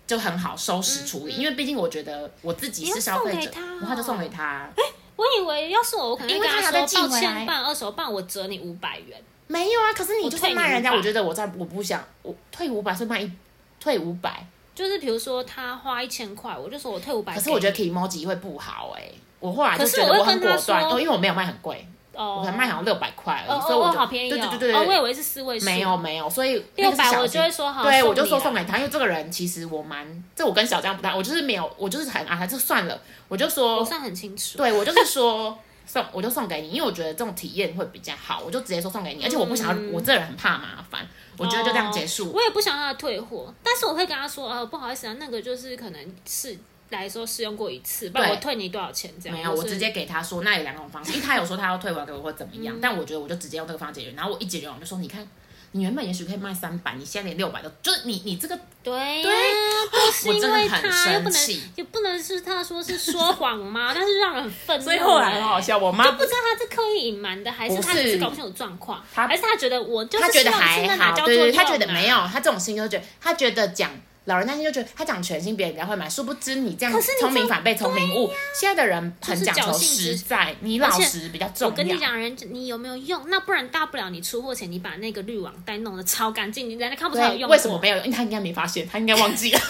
[0.07, 3.51] 就很好收拾处理，因为毕竟我觉得我自己是消费者
[3.81, 4.71] 然后就送给他，
[5.17, 7.09] 我以为要是我，我可能因为他还要再寄回来。
[7.09, 9.21] 抱歉，办二手办我折你五百元。
[9.49, 13.31] 没有啊，可是你就是我退你卖人家，500我觉得我在我不想，我退五百是卖一
[13.79, 17.35] 退五百，就是比如说他花一千块，我就说我退五百。
[17.35, 19.03] 可是我觉得 emoji 会不好哎、
[19.41, 34.57] 我后来就可是觉得我很果断，哦，因为我没有卖很贵，哦，我才卖好像六百块而哦已，所以我哦就好便宜哦，对对对对哦，我以对，为是四位数，没有没有，所以那个是600小我就金会说好对我就说送给他，因为这个人其实我蛮，这我跟小江不太，我就是没有，我就是很啊，就算了，我就我说，算很清楚。
[34.59, 41.07] 对我就是说送，我就送给你，因为我觉得这种体验会比较好，我就直接说送给你，而且我不想要，我这人很怕麻烦，
[41.37, 42.33] 我觉得就这样结束。
[42.33, 46.59] 我也不想让他退货，但是我会跟他说，呃，不好意思啊，那个就是可能是
[46.91, 49.37] 来说试用过一次，不然对我退你多少钱这样。
[49.37, 54.13] 没有，或是我直接给他说，那有两种方式，因为他有说他要退回来给我或怎么嗯样，但我觉得我就直接用这个方式解决。
[54.17, 55.27] 然后我一解决完，我就说，你看，
[55.73, 61.63] 你原本也许可以卖三百，你现在连六百都，就是你你这个对呀、对因我真的为很他，又不能生气。
[61.77, 63.93] 也不能是他说是说谎吗？
[63.97, 68.03] 但是让人很愤怒、所以后来很好笑，我妈就不知道他是刻意隐瞒的，还是他是。
[68.03, 73.91] 只是搞不清楚状况，他还是他觉得我就是他觉得还好，对对对，他觉得没有，他这种心就觉得他觉得讲
[74.25, 78.31] 老人家心就觉得他讲全新，别人比较会买，殊不知你这样聪明反被聪明误。
[78.55, 81.71] 现在的人很讲求实在，你老实比较重要。
[81.71, 83.21] 我跟你讲，人你有没有用？
[83.29, 87.51] 那不然大不了你出货前你把那个滤网袋弄得超干净，你人家看不出来有，用。
[87.51, 87.97] 为什么没有？
[87.99, 89.59] 因为他应该没发现，他应该忘记了。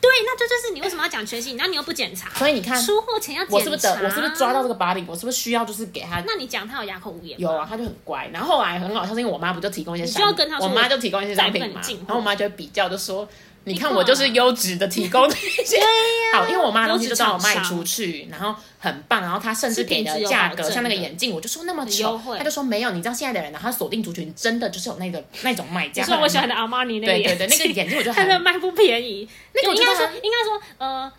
[0.00, 3.56] 对，那这就是你为什么要讲全新，然后你又不检查，所以你看，出货前要检查。
[3.56, 5.04] 我是不是，我是不是抓到这个把柄？
[5.08, 6.22] 我是不是需要就是给他？
[6.24, 7.40] 那你讲他有哑口无言？
[7.40, 8.28] 有啊，他就很乖。
[8.32, 13.28] 然后后来很好笑，是因为我妈不就提供一些商你就要跟他说我妈就提供一些商品嘛然后我妈就会比较，就说。
[13.64, 15.78] 你看我就是优质的提供的一些，
[16.32, 31.12] 好，因为我妈的东西就帮我卖出去，然后很棒，然后她甚至给的价格像那个眼镜，我就说那么很优丑，惠她就说没有，你知道现在的人呢，他锁定族群真的就是有那个那种卖家，你说我喜欢的阿玛尼那个对对对，那个眼镜我就 它很的卖不便宜，那个我应该说应该说呃。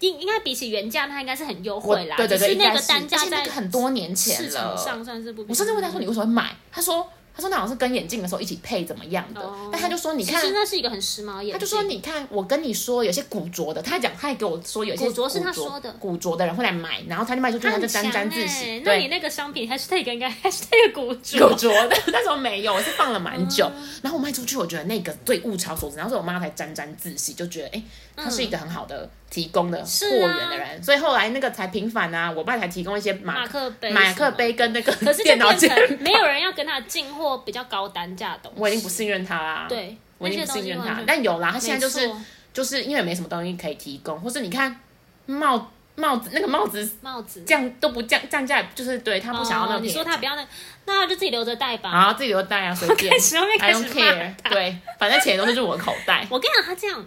[0.00, 2.18] 应应该比起原价，它应该是很优惠啦。
[2.18, 5.42] 对对对，是那个单价在很多年前市场了，上算是不。
[5.48, 6.54] 我甚至问他说你为什么会买？
[6.70, 11.52] 他说他说那好像是跟眼镜的时候一起配怎么样的，哦但他就说你看其实那是一个很时髦眼镜。
[11.52, 18.82] 他就说：“你看，我跟你说，有些古着的，他还讲，他还给我说，有些古着是他说的古着的人会来买，然后他就卖出去，他就沾沾自欸喜。
[18.84, 27.82] 那你，那个商品 hashtag 应该 hashtag 古着古着的那时候没有，我是放了蛮久，嗯然后我卖出去，我觉得那个最物超所值，然后所以我妈才沾沾自喜，就觉得哎，
[28.16, 34.30] 他是一个很好的提供的货源的人，所以后来那个才平反啊，我爸才提供一些马马克杯、马克。
[34.32, 34.92] 杯跟那个
[35.24, 38.60] 电脑变键成没有人要跟他进货比较高单价的东西。
[38.60, 42.10] 我已经不信任他啦，对，我已经不信任他但有啦，他现在就是
[42.52, 44.78] 就是因为没什么东西可以提供，或是你看
[45.26, 47.40] 帽帽子那个帽子帽子。
[47.42, 50.46] 降都不降降价，就是对他不想要那你说他不要那，
[50.84, 51.90] 那就自己留着戴吧。
[51.90, 56.26] 啊自己留着戴啊，随便 开始后面，I 开 don't 始对，反正钱都是入我口袋。
[56.28, 57.04] 我跟你讲，他这样，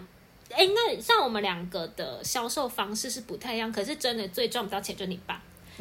[0.54, 5.40] 哎、那像我们两个的销售方式是不太一样，可是真的最赚不到钱就你爸。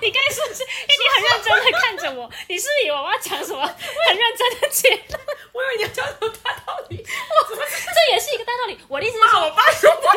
[0.00, 0.62] 你刚才是不是？
[0.62, 5.18] 哎你很认真的看着我，你是不是以为我要讲什么很认真的解答？
[5.52, 8.78] 我以为你要讲什么大道理， 这也是一个大道理。
[8.88, 10.12] 我的意思是，骂我爸说话。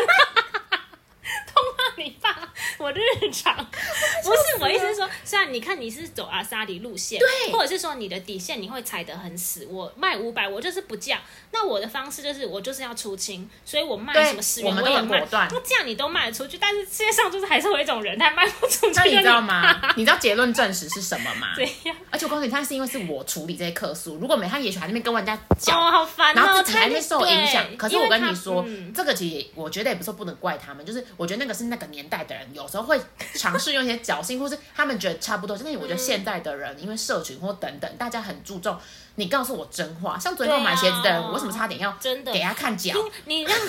[1.46, 11.20] 痛骂你爸，我的日常不是我意思是说，虽然你看你是走阿萨里路线，对或者是说你的底线你会踩得很死，我卖五百我就是不降，
[11.52, 19.94] 那我的方式就是我就是要出清，所以我卖对什么十元我们都也卖很果断那这样你都卖得出去，但是世界上就是还是有一种人他卖不出去，那你知道吗？
[19.96, 21.54] 你知道结论证实是什么吗？
[21.56, 21.96] 对呀？
[22.12, 25.78] 而且我告诉你，他是因为是我处理这些客诉，如果没他，也许还在那边跟人家讲。
[25.78, 27.66] 哦，好烦哦，然后自己他还没受影响。
[27.78, 33.00] 可是我跟你说，嗯这个其实我觉得也不是说不能怪他们，就是我觉得那个是那个年代的人有时候会
[33.34, 35.58] 尝试用一些侥幸，或是他们觉得差不多。
[35.58, 38.78] 但是我觉得现代的人，因为社群或等等，大家很注重
[39.16, 40.18] 你告诉我真话。
[40.18, 42.94] 像昨天跟我买鞋子的人，对啊我为什么差点要真的给他看脚？
[43.26, 43.54] 你让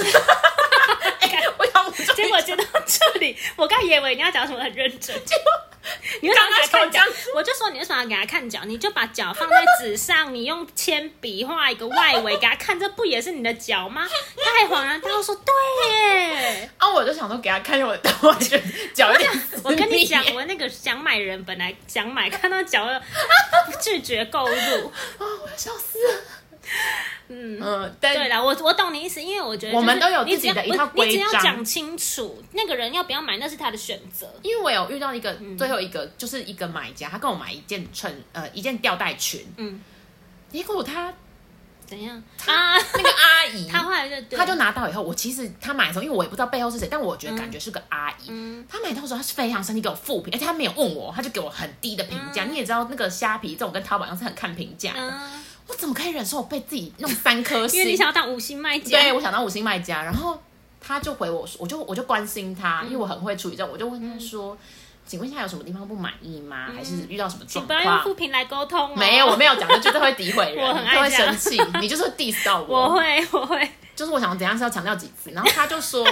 [1.58, 5.16] 我想我就结果接到这里，我刚以为你要讲什么很认真，
[6.20, 7.00] 你为什么要给他看脚？
[7.34, 8.60] 我就说你为什么要给他看脚？
[8.64, 14.06] 你就把脚放在纸上， 你用铅笔画一个外围给他看，这不也是你的脚吗？
[14.36, 16.70] 他还恍然大悟说：“对耶。
[16.78, 18.64] 啊，我就想说给他看，因为我 我觉得
[18.94, 24.52] 脚有点撕”我跟你讲，我那个想买人本来想买，看到脚就拒绝购入。
[24.88, 26.20] 啊，我要笑死了。
[27.28, 27.58] 嗯。
[27.60, 34.26] 嗯，但对啦，我我懂你意思，因为我觉得我们都有自己的一套不你只要讲清楚，那个人要不要买那是他的选择。
[34.42, 39.80] 因为我有遇到一个、嗯最后一个，就是一个买家，他跟我买一件衬呃一件吊带裙，嗯，
[40.50, 41.12] 结果他
[41.86, 42.76] 怎样啊？
[42.76, 48.28] 那个阿姨， 他后来就对他就拿到以后，我其实他买的时候，因为我也不知道背后是谁，但我觉得感觉是个阿姨。
[48.28, 52.44] 嗯他买到的时候，他是非常生气，给我负评，而且他没有问我，他就给我很低的评价。
[52.44, 55.00] 你也知道，那个虾皮这种跟淘宝一样是很看评价的。
[55.00, 57.78] 嗯，我怎么可以忍受我被自己弄三颗星？
[57.80, 60.40] 因为你想要当五星卖家，对我想当五星卖家，然后
[60.80, 64.56] 他就回我说，我就我就关心他，因为我很会处理这种，我就问他说，
[65.06, 66.68] 请问一下有什么地方不满意吗？
[66.74, 68.02] 还是遇到什么状况不要用况？
[68.04, 68.94] 负评来沟通哦。
[68.96, 76.04] 没有，我没有讲，就绝对会诋毁人， 我很爱就会生气，你就是会 diss 到我 我会，我会，就是我想怎样是要强调几次，然后他就说，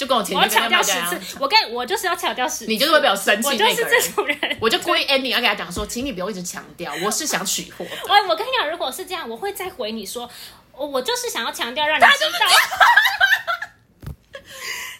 [0.00, 1.36] 就跟我前我要强调十次。
[1.38, 4.56] 我跟我就是要强调十次，你就是会比较生气我就是这种人。
[4.58, 7.90] 我就故意 ending 要给他讲说，请你不要一直强调，我是想取货的。
[8.08, 10.30] 我我跟你讲，如果是这样，我会再回你说，
[10.72, 12.46] 我我就是想要强调让你知道，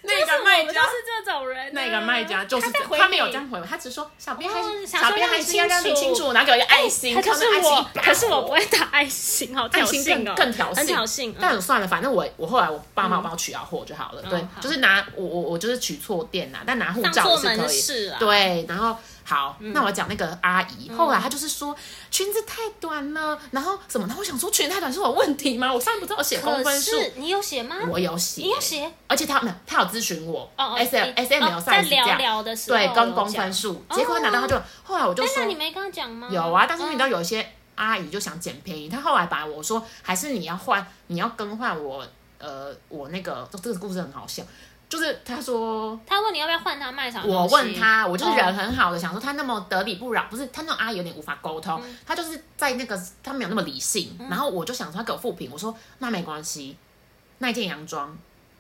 [0.03, 0.87] 那个卖家我就是
[1.25, 1.80] 这种人啊。
[1.91, 14.23] 那个卖家就是他他没有这样回我，他只是说小编还哦是小编还是要让让你清楚你清楚，然后给我一个爱心，他就是我可是我不会打爱心，好挑爱心更衅哦，更挑衅，但算了，反正我我后来我爸妈帮我取到货就好了。
[14.23, 17.81] 对嗯，就是拿我我我就是取错店呐，但拿护照是可以。
[18.19, 18.97] 对，然后
[19.31, 19.73] 好，嗯。
[19.73, 21.75] 那我讲那个阿姨，后来她就是说
[22.11, 24.05] 裙子太短了，然后什么？
[24.09, 25.73] 然后我想说裙子太短是我问题吗？
[25.73, 26.91] 我上面不是有写公分数？
[26.91, 27.77] 是你有写吗？
[27.89, 28.93] 我有写，你有写？
[29.07, 36.29] 而且她没有，他有咨询我，S 你 S M size 这聊样，聊的时候对，跟公分数，结果拿到她就，后来我就哎，说那你没跟她讲吗？
[36.31, 37.11] 有啊，但是你知道嗯。
[37.11, 42.05] 有一些阿姨就想捡便宜，她后来把我说，还是你要换，你要更换我，
[42.39, 44.43] 呃，我那个这个故事很好笑，
[44.91, 45.99] 就是他说。
[46.07, 56.77] 他问你要不要换他卖场我，问他，我就是哦人很好的，想说他那么得理不饶，不是他那种阿姨有点无法沟通，嗯他就是在那个他没有那么理性，然后我就想说他给我复评，我说那没关系，
[57.39, 58.15] 那件洋装，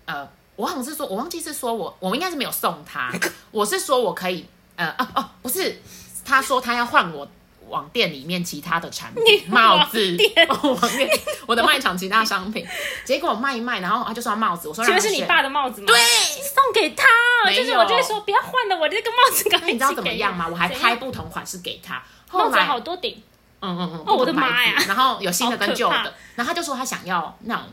[0.07, 0.26] 呃，
[0.57, 3.12] 我好像是说我忘记是说我我应该是没有送他，
[3.51, 5.83] 我是说我可以，呃哦哦不是，
[6.24, 7.28] 他说他要换我。
[7.70, 10.16] 网店里面其他的产品，帽子，
[10.48, 11.08] 哦网店
[11.46, 12.66] 我的卖场其他商品，
[13.04, 15.86] 结果卖一卖，然后他就说要帽子，我说请问是你爸的帽子吗？
[15.86, 15.96] 对，
[16.42, 17.06] 送给他，
[17.50, 20.46] 就是我就会说不要换了，我这个帽子赶快那你知道怎么样吗？
[20.50, 22.02] 我还拍不不同款式给他，
[22.32, 23.22] 帽子好多顶，
[23.60, 27.64] 嗯嗯嗯，哦我的妈呀然后有新的跟旧的，然后他就说他想要那种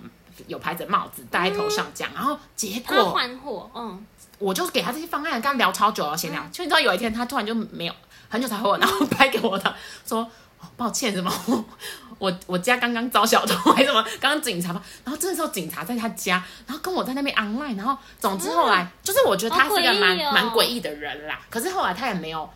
[0.48, 4.06] 有牌子的帽子戴在头上这样，然后结果换货，嗯，
[4.40, 7.94] 我就给他这些方案，跟他聊超久了，闲聊，就你知道有一天他突然就没有
[8.30, 9.76] 很久才回我，然后拍给我的
[10.06, 10.20] 说。
[10.22, 10.30] 哦
[10.76, 11.32] 抱歉，什么？
[12.18, 14.04] 我我家刚刚遭小偷，还是什么？
[14.20, 21.40] 刚刚警察吧，然后这时候警察在他家，然后跟我在那边 online，然后总之后来、就是我觉得他是个蛮蛮诡异的人啦。
[21.50, 22.48] 可是后来他也没有，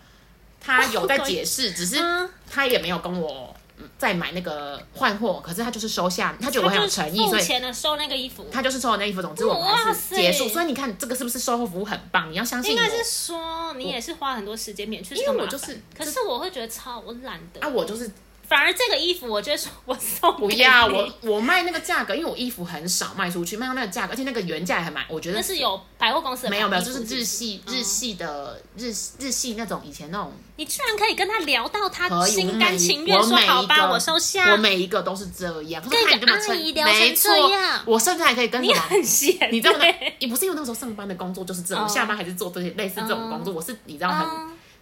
[0.59, 9.21] 他有在解释， 只是嗯他也没有跟我嗯再买那个换货，可是他就是收下，他觉得我很有诚意，所以钱了收那个衣服，他就是收了那衣服。
[9.21, 12.31] 总之我们还是结束，所以你看这个是不是售后服务很棒？
[12.31, 18.09] 你要相信我应该是说你也是花很多时间免去因为我就是可是我会觉得超我懒得啊，我就是
[18.51, 28.89] 反而这个衣服，我就会说我送不要我我卖那个价格，因为我衣服很少卖出去，卖到那个价格，而且那个原价也还蛮，我觉得那是有百货公司的没有没有，就是日系嗯日系的日
[29.19, 34.57] 日系那种以前那种，你居然可以跟他聊到他心甘情愿说好吧，我收下我。
[34.57, 35.81] 每一个都是这样。
[35.89, 38.73] 跟一个阿姨聊成没错这样我甚至还可以跟你？
[38.73, 40.15] 很闲，你知道吗对？
[40.19, 44.27] 你不是因为那时候上班的工作就是这种，哦下班还是做这些类似这种工作，我是你知道很。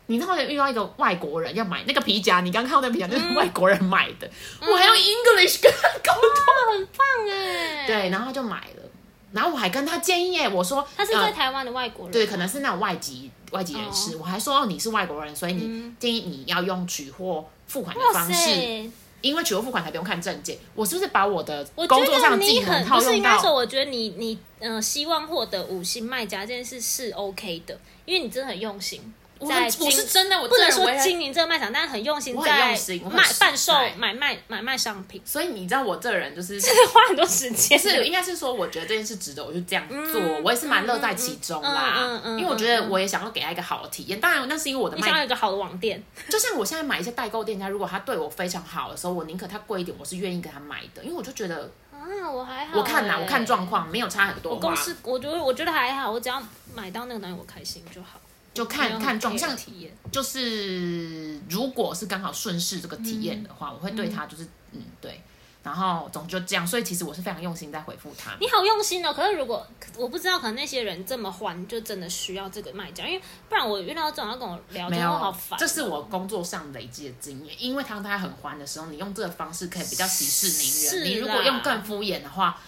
[0.10, 4.30] 嗯你知道遇到一个外国人要买那个皮夹，你刚看到那皮夹就是外国人买的，
[4.60, 6.50] 我还用 English 跟他沟通。
[6.74, 8.84] 很棒哎！，对，然后他就买了，
[9.32, 18.92] 然后我还跟他建议耶，我说他是在呃台湾的外国人吗，对，可能是那种外籍外籍人士，我还说哦你是外国人，所以你建议你要用取货付款的方式，
[19.22, 20.58] 因为取货付款才不用看证件。
[20.76, 23.54] 我是不是把我的工作上得的技你很能套用不是应该说，到？
[23.54, 29.14] 我觉得你你呃希望获得五星卖家这件事是 OK 的，因为你真的很用心。
[29.40, 37.80] 我我是真的我不能说经营这个卖场，但是很用心在用心我卖贩售买卖买卖商品，所以你知道我这人就是 这花很多时间。
[37.80, 41.96] 不是，应该是说，我觉得这件事值得我就这样做，我也是蛮乐在其中啦。
[41.98, 44.20] 嗯嗯因为我觉得我也想要给他一个好的体验。
[44.20, 51.98] 当然，那是因为我的你想要一个好的网店， 就像我现在买一些代购店家，如果他对我非常好的时候，我宁可他贵一点，我是愿意给他买的，因为我就觉得，啊，
[52.30, 52.78] 我还好欸。
[52.78, 56.42] 我看呐、我看状况，没有差很多我公，司，我觉得我觉得还好，我只要
[56.76, 58.20] 买到那个东西我开心就好。
[58.54, 59.92] 就看看状像体验。
[60.12, 65.22] 就是如果是刚好顺势这个体验的话，我会对他就是嗯对，
[65.64, 68.32] 然后总之就这样，所以其实我是非常用心在回复他。
[68.40, 69.14] 你好用心哦！
[69.14, 75.60] 可是如果我不知道，可能那些人这么欢，就真的需要这个卖家，因为不然我遇到这种要跟我聊天，没有，我好烦哦。
[75.60, 77.56] 这是我工作上累积的经验。
[77.62, 81.14] 因为当他很欢的时候，你用这个方式可以比较息事宁人。
[81.14, 82.60] 你如果用更敷衍的话，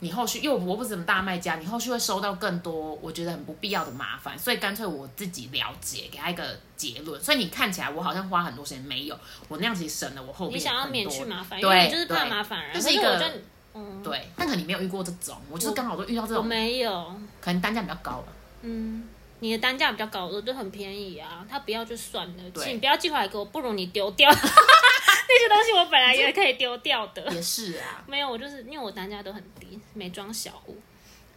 [0.00, 7.22] 你后续因为我不是什么大卖家，你后续会收到更多我觉得很不必要的麻烦，所以干脆我自己了解，给他一个结论。
[7.22, 9.18] 所以你看起来我好像花很多时间，没有，
[9.48, 12.74] 我那样其实省了我后面你想要免去麻烦，因对为你就是怕麻烦人。
[12.74, 13.32] 就是一个
[13.74, 18.24] 嗯，对，但可能你没有遇过这种，我就是刚好都遇到这我种，没有，可能单价比较高了。
[18.62, 19.08] 嗯。
[19.40, 27.30] 你的单价比较高，我就很便宜啊，他不要就算了，对请不要寄回来给我，不如你丢掉 那些东西，我本来也可以丢掉的。
[27.32, 30.76] 也是啊，没有，我就是因为我单价都很低，美妆小物。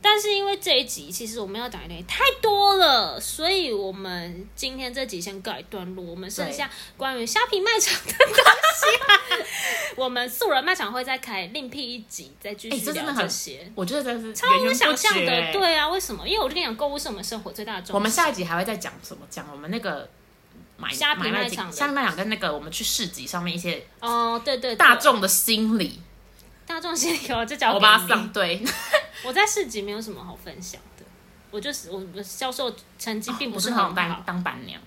[0.01, 6.03] 但是因为这一集其实我们要讲的东西太多了，所以我们今天这集先告一段落。
[6.05, 9.19] 我们剩下关于虾皮卖场的东西、啊，
[9.97, 13.71] 我们素人卖场会再开另辟一集，再继哎、续聊这真的很这些。
[13.75, 16.27] 我觉得真的是超乎源源不想象的，绝对啊，为什么？
[16.27, 17.95] 因为我就跟你讲，购物是我们生活最大的重心。
[17.95, 19.25] 我们下一集还会再讲什么？
[19.29, 20.09] 讲我们那个
[20.77, 25.99] 买虾皮卖卖场虾皮卖场跟那个我们去市集上面一些哦，对对对大众的心理，
[26.65, 28.63] 大众心理哦这叫欧巴上对，
[29.23, 31.03] 我在市集没有什么好分享的，
[31.51, 33.91] 我就是我的销售成绩并不是很好。
[33.91, 34.79] 当当板娘。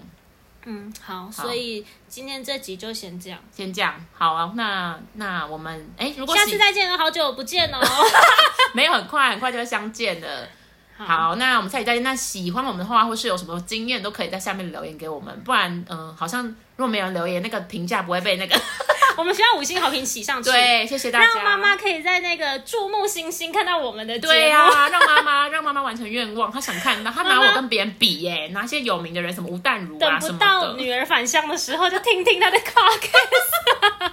[0.64, 7.80] 嗯，好，所以今天这集就先这样，先这样，好啊，那那我们哎，如果下次再见了，好久不见哦。
[8.72, 10.48] 没有很快很快就会相见的。
[10.96, 12.04] 好，那我们下期再见。
[12.04, 15.36] 那喜欢我们的话，或是有什么经验，都可以在下面留言给我们。
[15.42, 18.56] 不然，嗯、好像如果没有人留言，那个评价不会被那个。
[19.18, 21.26] 我们需要五星好评起上去，，对，谢谢大家。
[21.26, 24.32] 让妈妈可以在那个注目星星看到我们的节目。
[24.32, 30.46] 对呀、让妈妈 让妈妈完成愿望，她想看到，她拿我跟别人比耶，拿一些有名的人，什么吴淡如啊等不什么的。
[30.46, 34.12] 到女儿返乡的时候，就听听她的 podcast。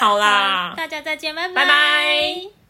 [0.00, 2.65] 好啦，大家再见，拜拜拜。